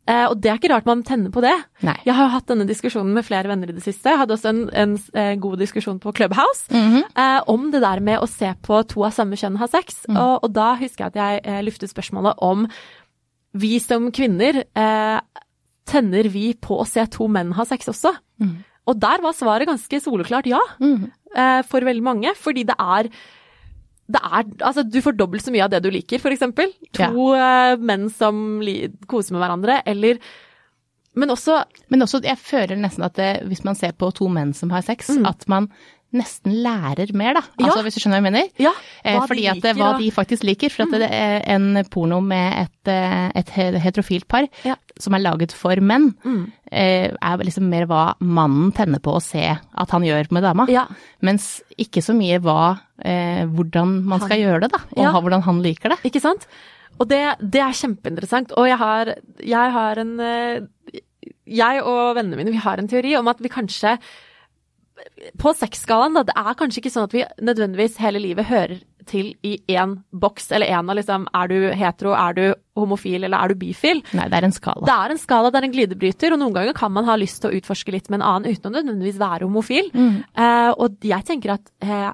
Eh, 0.04 0.26
og 0.28 0.36
det 0.42 0.50
er 0.50 0.58
ikke 0.58 0.68
rart 0.74 0.88
man 0.88 1.02
tenner 1.06 1.32
på 1.32 1.40
det. 1.44 1.54
Nei. 1.86 1.96
Jeg 2.04 2.16
har 2.16 2.26
jo 2.26 2.32
hatt 2.34 2.50
denne 2.50 2.66
diskusjonen 2.68 3.14
med 3.16 3.24
flere 3.24 3.48
venner 3.48 3.70
i 3.72 3.76
det 3.76 3.84
siste. 3.84 4.10
Jeg 4.12 4.20
hadde 4.20 4.36
også 4.36 4.50
en, 4.50 4.64
en, 4.76 4.98
en 5.22 5.40
god 5.40 5.56
diskusjon 5.62 6.00
på 6.02 6.12
Clubhouse 6.16 6.68
eh, 6.68 7.40
om 7.48 7.70
det 7.72 7.80
der 7.84 8.02
med 8.04 8.20
å 8.20 8.28
se 8.28 8.50
på 8.64 8.82
to 8.90 9.06
av 9.08 9.14
samme 9.16 9.38
kjønn 9.40 9.56
ha 9.62 9.70
sex. 9.70 10.02
Og, 10.12 10.44
og 10.44 10.52
da 10.52 10.74
husker 10.80 11.06
jeg 11.06 11.14
at 11.14 11.20
jeg 11.22 11.40
eh, 11.44 11.62
luftet 11.64 11.92
spørsmålet 11.92 12.44
om 12.44 12.66
vi 13.54 13.78
som 13.80 14.10
kvinner 14.14 14.64
eh, 14.66 15.18
tenner 15.88 16.28
vi 16.32 16.50
på 16.58 16.80
å 16.82 16.86
se 16.88 17.04
to 17.12 17.28
menn 17.30 17.54
ha 17.56 17.64
sex 17.68 17.88
også? 17.92 18.12
Og 18.84 18.98
der 19.00 19.22
var 19.24 19.32
svaret 19.32 19.68
ganske 19.70 20.00
soleklart 20.04 20.48
ja, 20.50 20.60
eh, 21.32 21.62
for 21.64 21.86
veldig 21.86 22.04
mange. 22.04 22.34
Fordi 22.36 22.66
det 22.68 22.76
er 22.76 23.08
er, 24.12 24.48
altså 24.60 24.82
Du 24.84 24.98
får 25.02 25.16
dobbelt 25.16 25.44
så 25.44 25.52
mye 25.54 25.64
av 25.64 25.70
det 25.72 25.80
du 25.84 25.90
liker, 25.90 26.20
f.eks. 26.20 26.42
To 26.98 27.30
eh, 27.38 27.76
menn 27.80 28.10
som 28.12 28.60
koser 29.08 29.32
med 29.36 29.40
hverandre, 29.44 29.78
eller 29.86 30.18
Men 31.14 31.30
også 31.30 31.62
Men 31.88 32.02
også, 32.02 32.20
jeg 32.24 32.38
føler 32.38 32.76
nesten 32.76 33.04
at 33.06 33.14
det, 33.16 33.30
hvis 33.48 33.64
man 33.64 33.74
ser 33.78 33.92
på 33.92 34.10
to 34.12 34.28
menn 34.28 34.52
som 34.52 34.70
har 34.70 34.82
sex, 34.82 35.08
at 35.24 35.48
man 35.48 35.70
nesten 36.14 36.54
lærer 36.64 37.10
mer, 37.16 37.38
da. 37.38 37.42
Ja. 37.58 37.68
Altså, 37.68 37.84
hvis 37.86 37.96
du 37.96 38.02
skjønner 38.02 38.20
hva 38.20 38.22
jeg 38.22 38.26
mener? 38.28 38.50
Ja, 38.62 38.72
hva 39.04 39.26
fordi 39.28 39.44
de 39.44 39.50
at 39.50 39.60
det, 39.60 39.72
liker, 39.74 39.80
hva 39.80 39.92
da. 39.92 40.00
de 40.02 40.10
faktisk 40.14 40.46
liker. 40.46 40.72
For 40.74 40.86
at 40.86 40.96
det 41.04 41.10
er 41.10 41.36
en 41.54 41.80
porno 41.90 42.20
med 42.24 42.58
et, 42.64 42.92
eh, 42.92 43.30
et 43.40 43.54
heterofilt 43.84 44.28
par 44.30 44.48
Ja. 44.64 44.76
som 45.00 45.14
er 45.14 45.24
laget 45.24 45.52
for 45.52 45.80
menn, 45.82 46.12
mm. 46.24 46.44
er 46.70 47.44
liksom 47.44 47.68
mer 47.70 47.88
hva 47.90 48.04
mannen 48.20 48.72
tenner 48.72 49.02
på 49.02 49.16
å 49.16 49.22
se 49.22 49.44
at 49.54 49.90
han 49.90 50.06
gjør 50.06 50.30
med 50.30 50.46
dama. 50.46 50.66
Ja. 50.70 50.86
Mens 51.20 51.62
ikke 51.78 52.02
så 52.04 52.14
mye 52.16 52.38
hva, 52.42 52.78
eh, 53.02 53.44
hvordan 53.44 53.98
man 54.04 54.22
skal 54.22 54.38
gjøre 54.38 54.66
det, 54.66 54.72
da. 54.72 54.84
Og 54.96 55.22
hvordan 55.22 55.42
han 55.42 55.62
liker 55.62 55.94
det. 55.94 56.00
Ikke 56.10 56.22
sant? 56.22 56.46
Og 57.00 57.08
det, 57.10 57.22
det 57.40 57.62
er 57.62 57.74
kjempeinteressant. 57.74 58.54
Og 58.58 58.68
jeg 58.70 58.78
har, 58.80 59.14
jeg 59.42 59.74
har 59.78 60.00
en 60.02 60.14
eh, 60.22 61.00
Jeg 61.44 61.82
og 61.84 62.14
vennene 62.16 62.38
mine 62.38 62.54
vi 62.54 62.62
har 62.62 62.80
en 62.80 62.88
teori 62.88 63.16
om 63.18 63.28
at 63.28 63.40
vi 63.42 63.50
kanskje 63.52 63.98
På 65.40 65.52
sexskalaen. 65.56 66.16
Det 66.26 66.34
er 66.36 66.58
kanskje 66.58 66.82
ikke 66.82 66.92
sånn 66.94 67.08
at 67.08 67.14
vi 67.16 67.24
nødvendigvis 67.42 67.96
hele 68.02 68.22
livet 68.22 68.46
hører 68.50 68.82
til 69.08 69.32
i 69.44 69.58
én 69.68 69.98
boks, 70.16 70.50
eller 70.56 70.70
én 70.72 70.90
av 70.90 70.96
liksom 70.96 71.26
Er 71.36 71.48
du 71.50 71.56
hetero, 71.76 72.14
er 72.16 72.36
du 72.36 72.44
homofil, 72.78 73.24
eller 73.24 73.36
er 73.36 73.52
du 73.52 73.60
bifil? 73.60 74.00
Nei, 74.16 74.28
det 74.32 74.38
er 74.38 74.46
en 74.48 74.54
skala. 74.54 74.84
Det 74.86 74.94
er 74.94 75.14
en 75.14 75.20
skala, 75.20 75.50
det 75.52 75.60
er 75.60 75.66
en 75.68 75.74
glidebryter, 75.74 76.32
og 76.34 76.40
noen 76.40 76.54
ganger 76.56 76.78
kan 76.78 76.94
man 76.94 77.04
ha 77.08 77.18
lyst 77.20 77.42
til 77.42 77.50
å 77.50 77.58
utforske 77.58 77.92
litt 77.94 78.08
med 78.08 78.20
en 78.22 78.28
annen 78.30 78.54
uten 78.54 78.70
å 78.70 78.78
nødvendigvis 78.78 79.20
være 79.20 79.44
homofil. 79.48 79.90
Eh, 79.94 80.70
og 80.72 81.04
jeg 81.04 81.28
tenker 81.28 81.56
at 81.58 81.70
eh, 81.84 82.08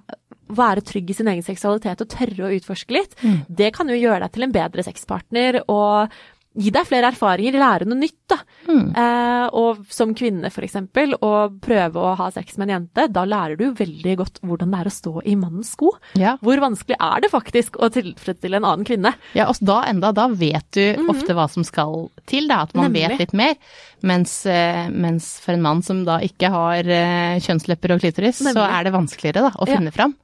være 0.50 0.82
trygg 0.82 1.12
i 1.12 1.16
sin 1.20 1.30
egen 1.30 1.46
seksualitet 1.46 2.02
og 2.02 2.10
tørre 2.10 2.48
å 2.48 2.52
utforske 2.58 2.96
litt, 2.96 3.16
det 3.48 3.70
kan 3.76 3.88
jo 3.88 4.00
gjøre 4.00 4.24
deg 4.26 4.34
til 4.34 4.48
en 4.48 4.54
bedre 4.56 4.82
sexpartner 4.82 5.62
og 5.68 6.10
gi 6.58 6.70
deg 6.74 6.86
flere 6.88 7.12
erfaringer, 7.12 7.54
lære 7.60 7.86
noe 7.86 7.98
nytt, 8.00 8.16
da. 8.28 8.36
Mm. 8.66 8.86
Eh, 8.98 9.46
og 9.54 9.84
som 9.94 10.10
kvinne, 10.18 10.50
for 10.50 10.66
eksempel, 10.66 11.14
å 11.22 11.48
prøve 11.62 11.94
å 12.02 12.16
ha 12.18 12.26
sex 12.34 12.56
med 12.58 12.68
en 12.68 12.72
jente, 12.74 13.04
da 13.14 13.22
lærer 13.24 13.56
du 13.56 13.68
veldig 13.78 14.16
godt 14.18 14.40
hvordan 14.42 14.70
det 14.74 14.80
er 14.80 14.90
å 14.90 14.94
stå 14.94 15.12
i 15.30 15.36
mannens 15.38 15.70
sko. 15.76 15.92
Ja. 16.18 16.36
Hvor 16.42 16.58
vanskelig 16.62 16.96
er 16.98 17.22
det 17.22 17.30
faktisk 17.30 17.78
å 17.78 17.88
tilfredsstille 17.94 18.58
en 18.58 18.66
annen 18.66 18.84
kvinne? 18.88 19.14
Ja, 19.38 19.46
og 19.52 19.62
da 19.62 19.84
enda, 19.86 20.10
da 20.16 20.26
vet 20.28 20.66
du 20.74 21.06
ofte 21.10 21.36
hva 21.38 21.46
som 21.50 21.62
skal 21.66 22.08
til, 22.26 22.48
da, 22.50 22.64
at 22.66 22.74
man. 22.74 22.90
Nemlig. 22.90 23.06
vet 23.14 23.24
litt 23.28 23.36
mer. 23.38 23.54
Mens, 24.02 24.34
eh, 24.46 24.88
mens 24.90 25.38
for 25.44 25.54
en 25.54 25.62
mann 25.62 25.82
som 25.86 26.02
da 26.04 26.18
ikke 26.24 26.50
har 26.50 26.82
eh, 26.82 27.38
kjønnslepper 27.46 27.94
og 27.94 28.02
klitoris, 28.02 28.42
så 28.42 28.66
er 28.66 28.84
det 28.90 28.92
vanskeligere 28.98 29.46
da, 29.46 29.54
å 29.54 29.68
Ja. 29.68 29.76
finne 29.78 29.92
fram. 29.94 30.16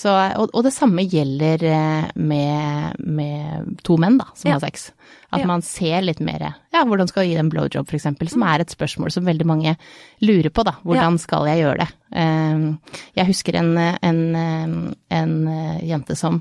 Så, 0.00 0.12
og, 0.40 0.52
og 0.56 0.64
det 0.64 0.72
samme 0.72 1.02
gjelder 1.04 1.62
eh, 1.68 2.06
med, 2.16 3.00
med 3.04 3.74
to 3.84 3.98
menn 4.00 4.16
da, 4.20 4.30
som 4.34 4.48
Ja. 4.48 4.56
har 4.56 4.64
sex. 4.64 4.90
At 5.30 5.42
Ja. 5.42 5.46
man 5.46 5.62
ser 5.62 6.00
litt 6.02 6.18
mer 6.24 6.40
ja, 6.72 6.80
hvordan 6.88 7.06
skal 7.10 7.22
jeg 7.26 7.34
gi 7.34 7.38
en 7.42 7.50
blowjob, 7.52 7.86
eksempel, 7.94 8.28
som 8.32 8.42
er 8.48 8.64
et 8.64 8.72
spørsmål 8.72 9.12
som 9.12 9.26
veldig 9.28 9.46
mange 9.46 9.76
lurer 10.24 10.48
på, 10.50 10.64
da. 10.64 10.72
Hvordan 10.86 11.18
skal 11.20 11.46
jeg 11.50 11.60
gjøre 11.62 11.84
det? 11.84 11.88
Eh, 12.16 12.96
Jeg 13.20 13.26
husker 13.28 13.58
en, 13.60 13.76
en, 13.78 14.20
en, 15.10 15.34
eh, 15.48 15.80
jente 15.86 16.16
som 16.16 16.40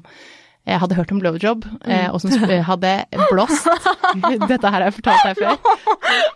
jeg 0.69 0.79
hadde 0.79 0.95
hørt 0.95 1.11
om 1.11 1.19
blowjob, 1.19 1.63
mm. 1.65 2.11
og 2.13 2.21
som 2.21 2.31
hadde 2.45 2.91
blåst 3.31 3.65
Dette 4.51 4.69
her 4.69 4.75
har 4.75 4.83
jeg 4.89 4.97
fortalt 4.99 5.25
deg 5.25 5.39
før. 5.39 5.55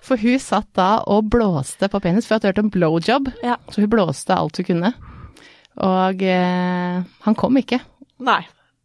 For 0.01 0.17
hun 0.17 0.39
satt 0.41 0.69
da 0.73 0.87
og 1.05 1.27
blåste 1.29 1.89
på 1.91 2.01
penis, 2.01 2.25
for 2.25 2.33
hun 2.35 2.39
hadde 2.41 2.51
hørt 2.51 2.63
om 2.63 2.71
blowjob. 2.73 3.29
Ja. 3.45 3.57
Så 3.69 3.83
hun 3.83 3.91
blåste 3.93 4.33
alt 4.35 4.57
hun 4.57 4.65
kunne. 4.71 4.93
Og 5.81 6.21
eh, 6.21 7.01
han 7.25 7.35
kom 7.39 7.57
ikke. 7.57 7.79
Nei. 8.23 8.41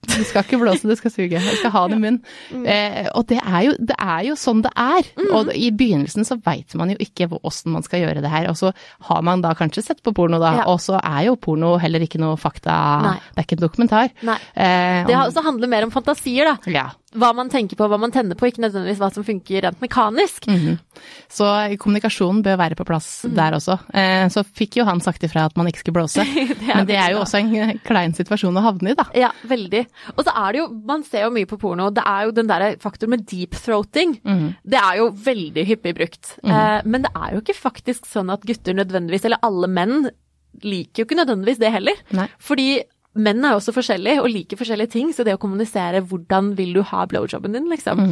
Du 0.09 0.25
skal 0.25 0.43
ikke 0.45 0.59
blåse, 0.61 0.89
du 0.89 0.95
skal 0.99 1.13
suge. 1.15 1.39
Du 1.39 1.57
skal 1.61 1.71
ha 1.75 1.83
det 1.91 1.99
i 1.99 2.01
munnen. 2.03 2.21
Mm. 2.51 2.65
Eh, 2.67 3.09
og 3.15 3.27
det 3.31 3.39
er, 3.43 3.61
jo, 3.69 3.75
det 3.91 3.97
er 4.01 4.23
jo 4.31 4.37
sånn 4.41 4.63
det 4.65 4.73
er. 4.75 5.11
Og 5.37 5.51
i 5.55 5.69
begynnelsen 5.71 6.25
så 6.27 6.39
veit 6.45 6.75
man 6.81 6.91
jo 6.95 6.97
ikke 7.05 7.29
åssen 7.43 7.73
man 7.75 7.85
skal 7.87 8.03
gjøre 8.07 8.23
det 8.25 8.31
her. 8.33 8.49
Og 8.51 8.57
så 8.59 8.73
har 9.11 9.23
man 9.27 9.43
da 9.45 9.53
kanskje 9.59 9.85
sett 9.85 10.03
på 10.03 10.15
porno, 10.17 10.41
da, 10.43 10.65
og 10.67 10.81
så 10.83 10.99
er 11.03 11.27
jo 11.29 11.37
porno 11.37 11.77
heller 11.79 12.01
ikke 12.07 12.19
noe 12.23 12.37
fakta. 12.41 12.79
Nei. 13.05 13.17
Det 13.35 13.43
er 13.43 13.47
ikke 13.49 13.59
en 13.61 13.67
dokumentar. 13.69 14.15
Nei. 14.27 14.39
Eh, 14.57 15.05
Det 15.07 15.15
om- 15.17 15.27
også 15.29 15.45
handler 15.45 15.69
mer 15.69 15.85
om 15.85 15.91
fantasier, 15.95 16.45
da. 16.55 16.57
ja. 16.73 16.89
Hva 17.17 17.31
man 17.33 17.49
tenker 17.49 17.73
på, 17.75 17.87
hva 17.89 17.97
man 17.99 18.13
tenner 18.13 18.37
på, 18.37 18.45
ikke 18.51 18.61
nødvendigvis 18.61 18.99
hva 19.01 19.09
som 19.15 19.25
funker 19.25 19.63
rent 19.65 19.79
mekanisk. 19.81 20.45
Mhm. 20.47 20.75
Så 21.33 21.47
kommunikasjonen 21.81 22.43
bør 22.45 22.59
være 22.61 22.77
på 22.77 22.85
plass 22.85 23.25
Mm. 23.25 23.35
der 23.35 23.53
også. 23.57 23.79
Eh, 23.95 24.29
så 24.29 24.43
fikk 24.45 24.77
jo 24.77 24.85
han 24.85 25.01
sagt 25.01 25.23
ifra 25.25 25.47
at 25.47 25.57
man 25.57 25.67
ikke 25.67 25.81
skulle 25.81 25.97
blåse. 26.03 26.21
Men 26.77 26.85
det 26.87 26.97
er 27.01 27.13
jo 27.15 27.21
også 27.23 27.39
en 27.41 27.79
klein 27.81 28.13
situasjon 28.13 28.53
å 28.61 28.63
havne 28.63 28.91
i, 28.93 28.95
da. 28.99 29.07
Ja, 29.17 29.31
veldig. 29.49 29.87
Og 30.17 30.25
så 30.27 30.35
er 30.35 30.55
det 30.55 30.63
jo, 30.63 30.69
man 30.89 31.05
ser 31.07 31.27
jo 31.27 31.33
mye 31.35 31.49
på 31.49 31.59
porno, 31.61 31.89
det 31.95 32.05
er 32.07 32.29
jo 32.29 32.35
den 32.37 32.51
der 32.51 32.67
faktoren 32.83 33.17
med 33.17 33.27
deep 33.31 33.57
throating. 33.59 34.19
Mm. 34.25 34.47
Det 34.63 34.81
er 34.83 35.01
jo 35.01 35.11
veldig 35.25 35.65
hyppig 35.73 35.95
brukt. 35.99 36.35
Eh, 36.45 36.81
men 36.85 37.07
det 37.07 37.13
er 37.15 37.35
jo 37.35 37.43
ikke 37.43 37.59
faktisk 37.59 38.09
sånn 38.11 38.33
at 38.35 38.47
gutter 38.49 38.77
nødvendigvis, 38.79 39.27
eller 39.29 39.43
alle 39.47 39.71
menn, 39.71 40.11
liker 40.65 41.03
jo 41.03 41.07
ikke 41.09 41.19
nødvendigvis 41.21 41.61
det 41.63 41.75
heller. 41.75 41.99
Nei. 42.17 42.27
Fordi 42.43 42.69
menn 43.19 43.45
er 43.45 43.55
jo 43.55 43.61
også 43.61 43.75
forskjellige 43.77 44.23
og 44.23 44.31
liker 44.33 44.61
forskjellige 44.61 44.93
ting, 44.95 45.13
så 45.15 45.25
det 45.27 45.37
å 45.37 45.41
kommunisere 45.43 46.03
hvordan 46.07 46.53
vil 46.59 46.75
du 46.77 46.83
ha 46.87 47.05
blowjobben 47.11 47.57
din, 47.57 47.69
liksom, 47.71 48.05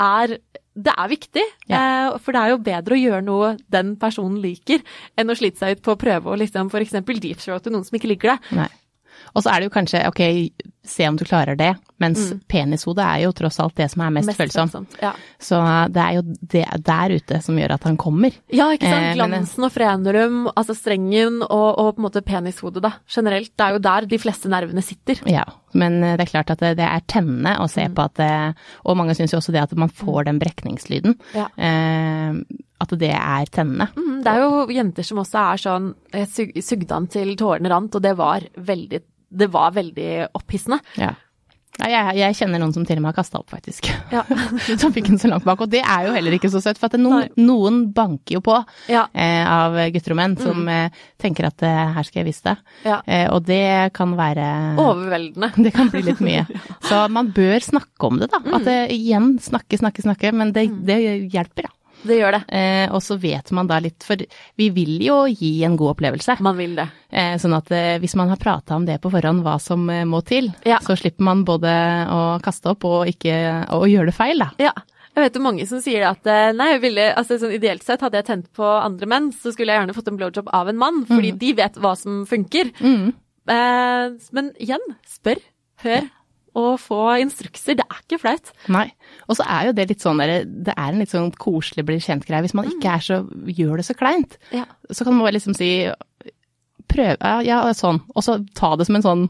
er 0.00 0.36
det 0.80 0.92
er 0.94 1.10
viktig, 1.10 1.42
eh, 1.74 2.18
for 2.22 2.32
det 2.32 2.40
er 2.40 2.52
jo 2.52 2.60
bedre 2.64 2.96
å 2.96 3.00
gjøre 3.00 3.24
noe 3.26 3.48
den 3.72 3.96
personen 4.00 4.38
liker, 4.42 4.84
enn 5.18 5.32
å 5.32 5.36
slite 5.36 5.60
seg 5.60 5.76
ut 5.76 5.82
på 5.84 5.96
å 5.96 6.00
prøve 6.00 6.30
å 6.30 6.38
liksom 6.38 6.70
f.eks. 6.70 6.94
deep 7.18 7.42
throate 7.42 7.72
noen 7.72 7.84
som 7.86 7.98
ikke 7.98 8.12
liker 8.12 8.34
det. 8.34 8.56
Nei. 8.60 8.68
Og 9.34 9.42
så 9.44 9.50
er 9.52 9.60
det 9.60 9.70
jo 9.70 9.74
kanskje, 9.78 10.02
ok, 10.08 10.20
se 10.90 11.06
om 11.06 11.16
du 11.20 11.22
klarer 11.28 11.56
det, 11.60 11.74
mens 12.00 12.30
penishodet 12.50 13.04
er 13.04 13.18
jo 13.26 13.32
tross 13.36 13.58
alt 13.60 13.74
det 13.76 13.90
som 13.92 14.00
er 14.02 14.10
mest, 14.16 14.26
Mest 14.30 14.40
følsomt. 14.40 14.96
Ja. 15.02 15.12
Så 15.38 15.58
det 15.92 16.00
er 16.02 16.14
jo 16.16 16.22
det 16.54 16.64
der 16.86 17.12
ute 17.14 17.40
som 17.44 17.58
gjør 17.60 17.74
at 17.76 17.84
han 17.84 17.98
kommer. 18.00 18.32
Ja, 18.50 18.70
ikke 18.74 18.88
sant. 18.88 19.04
Eh, 19.04 19.14
men- 19.14 19.18
Glansen 19.20 19.64
og 19.68 19.72
frenulum, 19.74 20.38
altså 20.56 20.74
strengen 20.74 21.42
og, 21.42 21.68
og 21.78 21.92
på 21.96 22.00
en 22.00 22.06
måte 22.08 22.22
penishodet, 22.24 22.82
da. 22.82 22.92
Generelt. 23.06 23.52
Det 23.56 23.66
er 23.66 23.76
jo 23.76 23.82
der 23.84 24.06
de 24.10 24.18
fleste 24.18 24.48
nervene 24.50 24.82
sitter. 24.82 25.20
Ja, 25.28 25.44
men 25.74 26.02
eh, 26.02 26.16
det 26.16 26.26
er 26.26 26.32
klart 26.32 26.50
at 26.56 26.58
det, 26.64 26.72
det 26.80 26.88
er 26.88 27.04
tennende 27.06 27.54
å 27.60 27.68
Mm. 27.68 27.74
se 27.76 27.86
på 27.94 28.02
at 28.08 28.14
det, 28.14 28.32
Og 28.84 28.96
mange 28.96 29.14
syns 29.14 29.30
jo 29.32 29.38
også 29.38 29.52
det 29.52 29.62
at 29.62 29.76
man 29.76 29.88
får 29.92 30.24
den 30.24 30.40
brekningslyden. 30.40 31.14
Ja. 31.36 31.46
Eh, 31.56 32.40
at 32.80 32.88
det 32.98 33.12
er 33.12 33.44
tennene. 33.52 33.90
Mm, 33.94 34.22
det 34.24 34.32
er 34.32 34.40
jo 34.40 34.66
jenter 34.72 35.04
som 35.04 35.18
også 35.20 35.36
er 35.52 35.60
sånn 35.60 35.94
Jeg 36.14 36.62
sugde 36.64 36.90
han 36.96 37.06
til 37.12 37.36
tårene 37.36 37.68
rant, 37.68 37.94
og 37.94 38.02
det 38.02 38.16
var 38.16 38.40
veldig 38.56 39.02
det 39.30 39.50
var 39.54 39.72
veldig 39.76 40.12
opphissende. 40.34 40.80
Ja. 40.98 41.14
Jeg, 41.80 42.16
jeg 42.18 42.34
kjenner 42.36 42.60
noen 42.60 42.74
som 42.74 42.82
til 42.84 42.98
og 42.98 43.04
med 43.04 43.12
har 43.12 43.16
kasta 43.22 43.38
opp, 43.40 43.46
faktisk. 43.54 43.86
Ja. 44.12 44.20
som 44.82 44.92
fikk 44.92 45.06
den 45.08 45.20
så 45.22 45.30
langt 45.30 45.46
bak. 45.46 45.62
Og 45.64 45.70
det 45.72 45.80
er 45.80 46.08
jo 46.08 46.12
heller 46.12 46.34
ikke 46.36 46.50
så 46.52 46.60
søtt, 46.60 46.80
for 46.82 46.92
noen, 47.00 47.30
noen 47.40 47.78
banker 47.96 48.36
jo 48.36 48.42
på 48.44 48.58
Ja. 48.90 49.06
Mm. 49.14 49.20
eh, 49.22 49.52
av 49.54 49.78
gutter 49.94 50.12
og 50.12 50.18
menn 50.20 50.36
som 50.40 50.68
eh, 50.68 50.98
tenker 51.22 51.48
at 51.48 51.64
eh, 51.64 51.80
her 51.96 52.04
skal 52.08 52.20
jeg 52.20 52.28
vise 52.32 52.44
det. 52.50 52.56
Ja. 52.84 52.98
Eh, 53.06 53.26
og 53.32 53.46
det 53.48 53.62
kan 53.96 54.12
være 54.18 54.48
Overveldende. 54.82 55.52
Det 55.64 55.72
kan 55.78 55.88
bli 55.94 56.02
litt 56.10 56.20
mye. 56.24 56.44
Så 56.90 57.06
man 57.08 57.30
bør 57.36 57.56
snakke 57.64 58.10
om 58.10 58.20
det, 58.20 58.28
da. 58.34 58.42
At 58.58 58.66
det, 58.68 58.78
igjen, 58.98 59.38
snakke, 59.40 59.80
snakke, 59.80 60.04
snakke. 60.04 60.34
Men 60.36 60.52
det, 60.56 60.68
det 60.84 61.00
hjelper, 61.32 61.70
da. 61.70 61.76
Det 62.02 62.16
gjør 62.16 62.32
det. 62.38 62.42
Eh, 62.56 62.86
og 62.94 63.02
så 63.04 63.16
vet 63.20 63.50
man 63.56 63.68
da 63.68 63.78
litt, 63.84 64.02
for 64.06 64.20
vi 64.56 64.68
vil 64.72 64.94
jo 65.04 65.18
gi 65.28 65.50
en 65.66 65.76
god 65.76 65.94
opplevelse. 65.96 66.38
Man 66.40 66.56
vil 66.56 66.76
det. 66.78 66.86
Eh, 67.12 67.34
sånn 67.42 67.56
at 67.58 67.70
eh, 67.76 67.98
hvis 68.00 68.14
man 68.16 68.30
har 68.32 68.40
prata 68.40 68.76
om 68.78 68.86
det 68.88 69.00
på 69.02 69.10
forhånd, 69.12 69.42
hva 69.44 69.58
som 69.60 69.84
eh, 69.92 70.06
må 70.08 70.22
til, 70.24 70.48
Ja. 70.68 70.78
så 70.84 70.96
slipper 70.96 71.26
man 71.26 71.44
både 71.44 71.72
å 72.08 72.22
kaste 72.44 72.72
opp 72.72 72.86
og, 72.88 73.04
ikke, 73.10 73.34
å 73.76 73.82
gjøre 73.90 74.12
det 74.12 74.16
feil, 74.16 74.40
da. 74.46 74.50
Ja. 74.62 74.72
Jeg 75.10 75.24
vet 75.26 75.34
jo 75.36 75.42
mange 75.42 75.64
som 75.66 75.80
sier 75.82 76.04
at 76.06 76.26
eh, 76.30 76.52
nei, 76.54 76.68
ville, 76.78 77.08
altså 77.18 77.36
sånn 77.42 77.52
ideelt 77.56 77.82
sett 77.82 78.00
hadde 78.04 78.20
jeg 78.20 78.28
tent 78.28 78.46
på 78.56 78.62
andre 78.64 79.08
menn, 79.10 79.32
så 79.34 79.50
skulle 79.52 79.74
jeg 79.74 79.82
gjerne 79.82 79.96
fått 79.96 80.08
en 80.12 80.20
blowjob 80.20 80.48
av 80.54 80.70
en 80.70 80.78
mann, 80.78 81.02
fordi 81.08 81.32
de 81.40 81.50
vet 81.58 81.76
hva 81.82 81.96
som 81.98 82.22
funker. 82.30 82.70
Mm. 82.80 83.10
Eh, 83.50 84.06
men 84.38 84.52
igjen, 84.62 84.84
spør, 85.10 85.40
hør, 85.82 86.06
og 86.58 86.80
få 86.82 87.00
instrukser. 87.22 87.76
Det 87.78 87.86
er 87.86 88.00
ikke 88.02 88.18
flaut. 88.22 88.50
Nei. 88.72 88.88
Og 89.28 89.36
så 89.38 89.46
er 89.46 89.68
jo 89.68 89.76
det 89.78 89.88
litt 89.92 90.02
sånn 90.02 90.18
der, 90.22 90.44
det 90.44 90.74
er 90.76 90.88
en 90.90 90.98
litt 91.02 91.12
sånn 91.12 91.30
koselig 91.38 91.84
bli 91.86 92.00
kjent-greie. 92.02 92.42
Hvis 92.46 92.56
man 92.58 92.70
ikke 92.72 92.96
er 92.96 93.04
så, 93.06 93.20
gjør 93.46 93.76
det 93.82 93.86
så 93.86 93.94
kleint, 93.98 94.38
Ja. 94.54 94.64
så 94.90 95.04
kan 95.06 95.14
man 95.14 95.32
liksom 95.32 95.54
si 95.54 95.70
prøve, 96.90 97.16
ja, 97.22 97.40
ja, 97.46 97.62
sånn. 97.76 98.00
Og 98.16 98.24
så 98.26 98.40
ta 98.58 98.74
det 98.76 98.86
som 98.88 98.96
en 98.98 99.06
sånn 99.06 99.26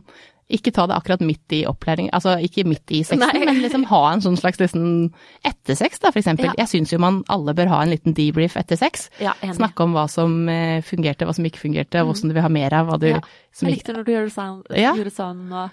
ikke 0.50 0.72
ta 0.74 0.82
det 0.90 0.96
akkurat 0.96 1.20
midt 1.22 1.52
i 1.54 1.60
opplæring, 1.68 2.08
altså 2.10 2.32
ikke 2.42 2.64
midt 2.66 2.90
i 2.90 3.04
sexen, 3.06 3.22
Nei. 3.22 3.44
men 3.46 3.60
liksom 3.62 3.84
ha 3.86 4.00
en 4.10 4.22
sånn 4.24 4.34
slags 4.40 4.58
liksom 4.58 5.12
etter 5.46 5.78
sex, 5.78 6.00
da, 6.02 6.10
for 6.10 6.18
eksempel. 6.18 6.48
Ja. 6.50 6.56
Jeg 6.64 6.72
syns 6.72 6.90
jo 6.90 6.98
man 6.98 7.20
alle 7.30 7.54
bør 7.54 7.70
ha 7.70 7.78
en 7.84 7.92
liten 7.94 8.16
debrief 8.16 8.56
etter 8.58 8.80
sex. 8.80 9.06
Ja. 9.22 9.36
Snakke 9.44 9.86
om 9.86 9.94
hva 9.94 10.08
som 10.10 10.48
eh, 10.50 10.80
fungerte, 10.82 11.28
hva 11.28 11.36
som 11.36 11.46
ikke 11.46 11.62
fungerte, 11.62 12.02
hvordan 12.02 12.32
du 12.32 12.34
vil 12.34 12.42
ha 12.42 12.50
mer 12.50 12.74
av, 12.80 12.90
hva 12.90 12.98
du 12.98 13.06
Jeg 13.12 13.22
likte 13.76 13.94
når 13.94 14.08
du 14.08 14.12
gjorde 14.16 14.34
sånn 15.14 15.44
og 15.54 15.70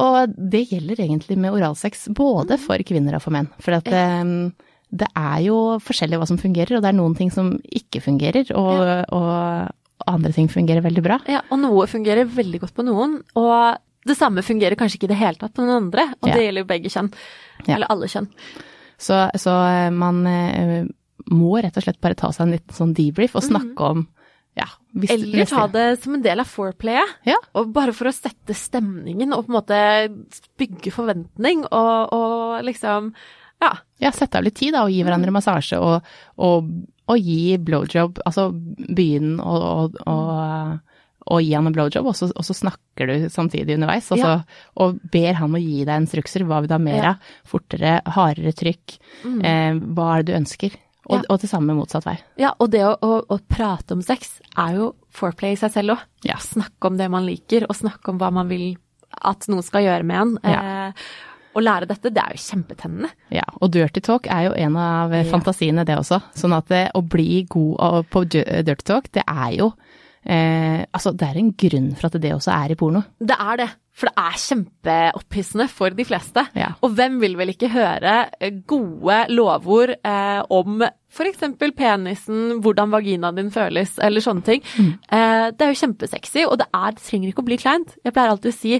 Og 0.00 0.34
det 0.36 0.66
gjelder 0.70 1.02
egentlig 1.04 1.36
med 1.40 1.52
oralsex, 1.52 2.08
både 2.16 2.58
for 2.60 2.80
kvinner 2.86 3.18
og 3.18 3.24
for 3.24 3.34
menn. 3.34 3.50
For 3.62 3.76
at 3.76 3.88
eh, 3.92 4.24
det 4.92 5.08
er 5.16 5.38
jo 5.46 5.58
forskjellig 5.82 6.20
hva 6.20 6.28
som 6.28 6.40
fungerer, 6.40 6.76
og 6.76 6.84
det 6.84 6.90
er 6.92 6.98
noen 6.98 7.14
ting 7.18 7.30
som 7.32 7.54
ikke 7.72 8.02
fungerer, 8.04 8.50
og, 8.56 9.12
og 9.12 10.08
andre 10.10 10.32
ting 10.36 10.50
fungerer 10.52 10.84
veldig 10.84 11.04
bra. 11.04 11.18
Ja, 11.30 11.40
og 11.48 11.62
noe 11.62 11.86
fungerer 11.88 12.28
veldig 12.28 12.60
godt 12.64 12.76
på 12.76 12.84
noen, 12.86 13.20
og 13.38 13.80
det 14.08 14.18
samme 14.18 14.42
fungerer 14.44 14.76
kanskje 14.78 14.98
ikke 14.98 15.08
i 15.08 15.14
det 15.14 15.20
hele 15.20 15.38
tatt 15.40 15.54
på 15.56 15.64
noen 15.64 15.86
andre, 15.86 16.08
og 16.20 16.28
Ja. 16.28 16.34
det 16.34 16.44
gjelder 16.46 16.64
jo 16.64 16.70
begge 16.72 16.90
kjønn. 16.92 17.12
Ja. 17.66 17.76
Eller 17.76 17.92
alle 17.92 18.08
kjønn. 18.10 18.28
Så, 18.98 19.18
så 19.38 19.54
eh, 19.68 19.90
man 19.94 20.26
eh, 20.26 20.82
må 21.30 21.54
rett 21.62 21.76
og 21.78 21.86
slett 21.86 22.00
bare 22.02 22.18
ta 22.18 22.32
seg 22.34 22.46
en 22.46 22.56
liten 22.56 22.76
sånn 22.76 22.94
debrief 22.96 23.36
og 23.38 23.46
snakke 23.46 23.78
om 23.78 24.02
-hmm. 24.02 24.06
hvis 24.06 24.21
Eller 25.08 25.46
ta 25.48 25.66
det 25.72 25.86
som 26.02 26.14
en 26.18 26.22
del 26.24 26.40
av 26.42 26.48
foreplayet. 26.50 27.14
Ja. 27.24 27.38
Og 27.56 27.70
bare 27.72 27.94
for 27.96 28.10
å 28.10 28.12
sette 28.14 28.52
stemningen 28.56 29.32
og 29.32 29.46
på 29.46 29.52
en 29.52 29.58
måte 29.58 29.78
bygge 30.60 30.92
forventning 30.92 31.64
og, 31.70 32.12
og 32.12 32.64
liksom 32.66 33.12
Ja. 33.62 33.76
Ja, 34.02 34.10
sette 34.10 34.38
av 34.40 34.44
litt 34.44 34.56
tid 34.58 34.74
da, 34.74 34.82
og 34.84 34.90
gi 34.90 35.04
hverandre 35.06 35.30
massasje 35.32 35.78
og, 35.78 36.02
og, 36.42 36.70
og 37.06 37.18
gi 37.22 37.56
blowjob, 37.62 38.18
altså 38.26 38.48
begynn 38.52 39.36
å 39.38 39.58
og, 41.22 41.38
gi 41.40 41.52
han 41.54 41.68
en 41.70 41.74
blowjob, 41.76 42.08
og 42.10 42.16
så, 42.18 42.26
og 42.34 42.44
så 42.44 42.56
snakker 42.58 43.06
du 43.06 43.28
samtidig 43.30 43.76
underveis. 43.78 44.08
Og, 44.12 44.18
så, 44.18 44.32
og 44.82 44.98
ber 45.12 45.36
han 45.38 45.46
om 45.46 45.54
å 45.54 45.62
gi 45.62 45.84
deg 45.86 46.00
instrukser. 46.02 46.42
Hva 46.48 46.58
vil 46.64 46.68
du 46.72 46.74
ha 46.74 46.80
mer 46.82 46.98
Ja. 46.98 47.12
av? 47.14 47.36
Fortere, 47.46 47.92
hardere 48.16 48.52
trykk? 48.58 48.96
Eh, 49.30 49.78
hva 49.94 50.08
er 50.16 50.24
det 50.26 50.32
du 50.32 50.38
ønsker? 50.40 50.74
Og, 51.08 51.16
Ja. 51.18 51.22
og 51.34 51.40
det 51.42 51.50
samme 51.50 51.74
motsatt 51.74 52.04
vei. 52.06 52.16
Ja, 52.38 52.52
og 52.62 52.70
det 52.70 52.84
å, 52.86 52.92
å, 53.02 53.16
å 53.26 53.38
prate 53.50 53.96
om 53.96 54.02
sex 54.06 54.36
er 54.56 54.76
jo 54.78 54.92
foreplay 55.10 55.56
i 55.56 55.58
seg 55.58 55.72
selv 55.74 55.96
òg. 55.96 56.04
Ja. 56.28 56.36
Snakke 56.38 56.86
om 56.92 56.96
det 57.00 57.08
man 57.10 57.26
liker, 57.26 57.66
og 57.68 57.74
snakke 57.76 58.12
om 58.14 58.18
hva 58.22 58.30
man 58.32 58.48
vil 58.52 58.76
at 59.22 59.48
noen 59.50 59.66
skal 59.66 59.82
gjøre 59.84 60.06
med 60.06 60.20
en. 60.20 60.32
Ja. 60.46 60.62
Eh, 60.88 60.92
å 61.52 61.60
lære 61.60 61.84
dette, 61.90 62.08
det 62.14 62.22
er 62.22 62.32
jo 62.32 62.40
kjempetennende. 62.40 63.10
Ja, 63.34 63.42
og 63.60 63.74
dirty 63.74 64.00
talk 64.00 64.24
er 64.30 64.46
jo 64.46 64.52
en 64.56 64.76
av 64.80 65.12
eh, 65.12 65.26
fantasiene 65.28 65.84
det 65.84 65.98
også. 65.98 66.22
Sånn 66.38 66.54
at 66.56 66.70
det, 66.72 66.84
å 66.96 67.02
bli 67.04 67.42
god 67.50 68.06
på 68.08 68.22
dirty 68.30 68.86
talk, 68.88 69.10
det 69.12 69.26
er 69.28 69.50
jo 69.58 69.72
Eh, 70.24 70.84
altså, 70.94 71.10
det 71.18 71.26
er 71.28 71.38
en 71.40 71.52
grunn 71.58 71.88
for 71.98 72.06
at 72.06 72.20
det 72.22 72.30
også 72.34 72.52
er 72.54 72.72
i 72.74 72.76
porno. 72.78 73.00
Det 73.18 73.34
er 73.38 73.56
det. 73.64 73.68
For 73.92 74.08
det 74.08 74.22
er 74.22 74.36
kjempeopphissende 74.40 75.66
for 75.68 75.92
de 75.96 76.04
fleste. 76.08 76.44
Ja. 76.56 76.70
Og 76.80 76.94
hvem 76.96 77.18
vil 77.20 77.34
vel 77.36 77.50
ikke 77.52 77.68
høre 77.74 78.14
eh, 78.40 78.54
gode 78.70 79.18
lovord 79.34 79.92
eh, 79.98 80.42
om 80.48 80.80
f.eks. 81.12 81.42
penisen, 81.76 82.60
hvordan 82.64 82.92
vaginaen 82.94 83.36
din 83.36 83.50
føles, 83.52 83.98
eller 84.00 84.24
sånne 84.24 84.46
ting. 84.46 84.62
Eh, 84.78 85.50
det 85.52 85.66
er 85.66 85.74
jo 85.74 85.80
kjempesexy, 85.82 86.46
og 86.48 86.56
det, 86.62 86.70
er, 86.72 86.94
det 86.96 87.04
trenger 87.04 87.32
ikke 87.32 87.44
å 87.44 87.48
bli 87.50 87.58
kleint. 87.60 87.96
Jeg 88.06 88.14
pleier 88.16 88.32
alltid 88.32 88.54
å 88.54 88.56
si 88.56 88.78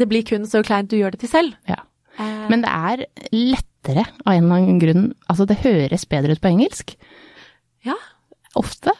det 0.00 0.06
blir 0.10 0.22
kun 0.26 0.44
så 0.46 0.62
kleint 0.66 0.90
du 0.90 0.96
gjør 0.98 1.14
det 1.14 1.22
til 1.24 1.30
selv. 1.32 1.54
Ja. 1.70 1.78
Eh, 2.18 2.46
Men 2.50 2.64
det 2.66 2.72
er 2.74 3.04
lettere 3.36 4.08
av 4.24 4.32
en 4.34 4.44
eller 4.48 4.56
annen 4.64 4.80
grunn. 4.82 5.06
Altså, 5.30 5.46
det 5.50 5.60
høres 5.62 6.08
bedre 6.10 6.34
ut 6.34 6.42
på 6.42 6.50
engelsk. 6.56 6.96
ja. 7.86 7.94
Ofte. 8.58 8.90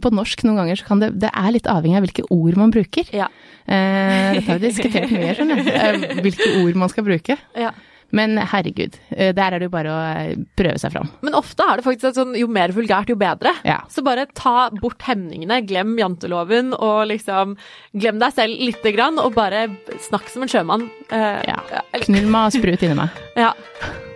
På 0.00 0.10
norsk 0.14 0.44
noen 0.46 0.56
ganger 0.60 0.76
så 0.78 0.86
kan 0.86 1.00
det 1.02 1.08
Det 1.18 1.30
er 1.34 1.50
litt 1.50 1.66
avhengig 1.66 1.96
av 1.98 2.04
hvilke 2.06 2.24
ord 2.30 2.56
man 2.60 2.70
bruker. 2.70 3.08
Ja. 3.12 3.26
Eh, 3.66 4.36
dette 4.38 4.52
har 4.52 4.58
vi 4.62 4.68
diskutert 4.70 5.10
mye, 5.10 5.34
skjønner 5.34 5.64
jeg. 5.64 5.74
Eh, 5.74 6.22
hvilke 6.22 6.46
ord 6.62 6.76
man 6.84 6.88
skal 6.92 7.04
bruke. 7.04 7.38
ja. 7.58 7.72
Men 8.14 8.36
herregud, 8.38 8.94
eh, 9.16 9.32
der 9.34 9.54
er 9.56 9.58
det 9.58 9.66
jo 9.66 9.72
bare 9.72 9.90
å 9.90 10.02
eh, 10.20 10.36
prøve 10.54 10.78
seg 10.78 10.92
fram. 10.92 11.08
Men 11.26 11.34
ofte 11.34 11.64
er 11.66 11.80
det 11.80 11.84
faktisk 11.86 12.12
et 12.12 12.18
sånn 12.20 12.36
jo 12.38 12.46
mer 12.46 12.70
vulgært, 12.70 13.08
jo 13.10 13.16
bedre. 13.18 13.50
Ja. 13.66 13.80
Så 13.90 14.04
bare 14.06 14.28
ta 14.38 14.68
bort 14.70 15.02
hemningene, 15.02 15.58
glem 15.66 15.96
janteloven 15.98 16.70
og 16.76 17.08
liksom 17.10 17.56
glem 17.96 18.20
deg 18.22 18.36
selv 18.36 18.54
lite 18.60 18.92
grann, 18.94 19.18
og 19.18 19.34
bare 19.34 19.64
snakk 20.06 20.30
som 20.30 20.42
en 20.46 20.52
sjømann. 20.52 20.86
Eh, 21.10 21.42
Ja. 21.48 21.58
Knull 22.04 22.30
meg 22.30 22.52
og 22.52 22.60
sprut 22.60 22.86
inni 22.86 22.94
meg. 23.02 23.10
ja. 23.34 23.50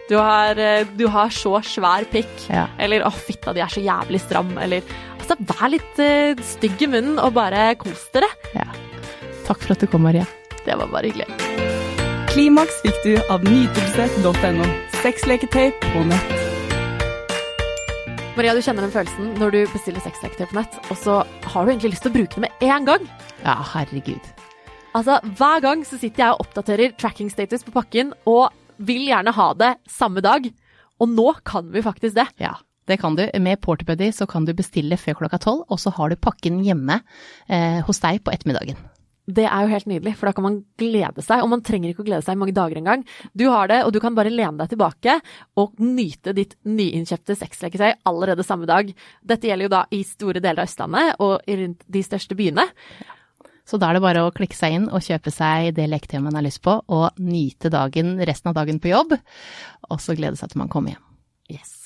Du 0.09 0.17
har, 0.17 0.57
eh, 0.57 0.87
du 0.97 1.07
har 1.13 1.29
så 1.29 1.59
svær 1.61 2.07
pikk. 2.09 2.49
Ja. 2.49 2.67
Eller 2.79 3.05
'å, 3.05 3.13
fitta 3.13 3.53
de 3.53 3.61
er 3.61 3.69
så 3.69 3.83
jævlig 3.85 4.21
stram', 4.25 4.57
eller 4.63 4.83
Altså, 5.19 5.45
vær 5.45 5.69
litt 5.69 5.99
uh, 6.01 6.43
stygg 6.43 6.81
i 6.83 6.87
munnen 6.89 7.19
og 7.21 7.35
bare 7.35 7.75
kos 7.77 8.07
dere. 8.15 8.31
ja. 8.55 8.65
Takk 9.45 9.61
for 9.61 9.73
at 9.73 9.81
du 9.81 9.87
kom, 9.87 10.03
Maria. 10.03 10.25
Det 10.65 10.73
var 10.77 10.89
bare 10.89 11.11
hyggelig. 11.11 11.27
Klimaks 12.33 12.81
fikk 12.81 12.97
du 13.05 13.15
av 13.29 13.45
nytelse.no. 13.45 14.65
Sexleketøy 15.03 15.73
på 15.85 16.05
nett. 16.09 16.33
Maria, 18.37 18.55
du 18.55 18.63
kjenner 18.63 18.87
den 18.87 18.93
følelsen 18.95 19.35
når 19.41 19.51
du 19.51 19.61
bestiller 19.73 20.01
sexleketøy 20.01 20.47
på 20.47 20.59
nett, 20.61 20.77
og 20.89 20.97
så 20.97 21.15
har 21.45 21.65
du 21.65 21.73
egentlig 21.73 21.93
lyst 21.97 22.05
til 22.07 22.13
å 22.13 22.17
bruke 22.17 22.35
det 22.39 22.45
med 22.47 22.67
en 22.71 22.89
gang. 22.89 23.09
Ja, 23.45 23.57
herregud. 23.75 24.33
Altså, 24.95 25.19
Hver 25.37 25.61
gang 25.61 25.85
så 25.85 25.99
sitter 25.99 26.25
jeg 26.25 26.33
og 26.37 26.47
oppdaterer 26.47 26.95
tracking 26.97 27.29
status 27.33 27.65
på 27.67 27.75
pakken 27.75 28.15
og 28.25 28.49
vil 28.79 29.07
gjerne 29.11 29.35
ha 29.35 29.51
det 29.59 29.75
samme 29.91 30.25
dag. 30.25 30.49
Og 30.99 31.11
nå 31.13 31.31
kan 31.47 31.71
vi 31.75 31.85
faktisk 31.85 32.17
det. 32.19 32.27
Ja, 32.43 32.57
det 32.91 32.99
kan 33.03 33.17
du. 33.19 33.25
Med 33.41 33.61
Porterbuddy 33.63 34.11
så 34.13 34.27
kan 34.27 34.47
du 34.49 34.55
bestille 34.57 34.99
før 34.99 35.21
klokka 35.23 35.41
tolv, 35.43 35.67
og 35.69 35.81
så 35.83 35.93
har 35.95 36.11
du 36.11 36.21
pakken 36.21 36.63
hjemme 36.67 37.03
eh, 37.47 37.83
hos 37.87 38.03
deg 38.05 38.23
på 38.25 38.35
ettermiddagen. 38.35 38.79
Det 39.29 39.45
er 39.45 39.65
jo 39.65 39.73
helt 39.75 39.89
nydelig, 39.91 40.15
for 40.17 40.31
da 40.31 40.33
kan 40.33 40.47
man 40.47 40.57
glede 40.81 41.21
seg. 41.21 41.43
Og 41.45 41.51
man 41.53 41.63
trenger 41.65 41.93
ikke 41.93 42.01
å 42.01 42.07
glede 42.07 42.25
seg 42.25 42.39
i 42.39 42.41
mange 42.41 42.57
dager 42.57 42.81
engang. 42.81 43.05
Du 43.37 43.45
har 43.53 43.69
det, 43.69 43.83
og 43.85 43.93
du 43.93 44.01
kan 44.01 44.17
bare 44.17 44.33
lene 44.33 44.57
deg 44.63 44.73
tilbake 44.73 45.19
og 45.61 45.77
nyte 45.85 46.33
ditt 46.37 46.57
nyinnkjøpte 46.65 47.37
sexleketøy 47.37 48.01
allerede 48.09 48.47
samme 48.47 48.69
dag. 48.71 48.89
Dette 49.21 49.51
gjelder 49.51 49.69
jo 49.69 49.75
da 49.75 49.85
i 49.93 50.01
store 50.09 50.41
deler 50.41 50.65
av 50.65 50.71
Østlandet 50.73 51.21
og 51.21 51.45
rundt 51.61 51.85
de 51.85 52.05
største 52.07 52.39
byene. 52.39 52.65
Så 53.69 53.77
da 53.81 53.91
er 53.91 53.99
det 53.99 54.05
bare 54.05 54.25
å 54.25 54.33
klikke 54.35 54.57
seg 54.57 54.79
inn 54.79 54.87
og 54.89 55.05
kjøpe 55.05 55.33
seg 55.35 55.75
det 55.77 55.89
leketøyet 55.93 56.25
man 56.25 56.39
har 56.39 56.47
lyst 56.47 56.63
på, 56.65 56.79
og 56.89 57.21
nyte 57.21 57.73
dagen, 57.73 58.17
resten 58.25 58.53
av 58.53 58.57
dagen 58.57 58.81
på 58.81 58.95
jobb, 58.95 59.19
og 59.93 60.01
så 60.01 60.17
glede 60.17 60.41
seg 60.41 60.55
til 60.55 60.65
man 60.65 60.73
kommer 60.73 60.97
hjem. 60.97 61.05
Yes. 61.53 61.78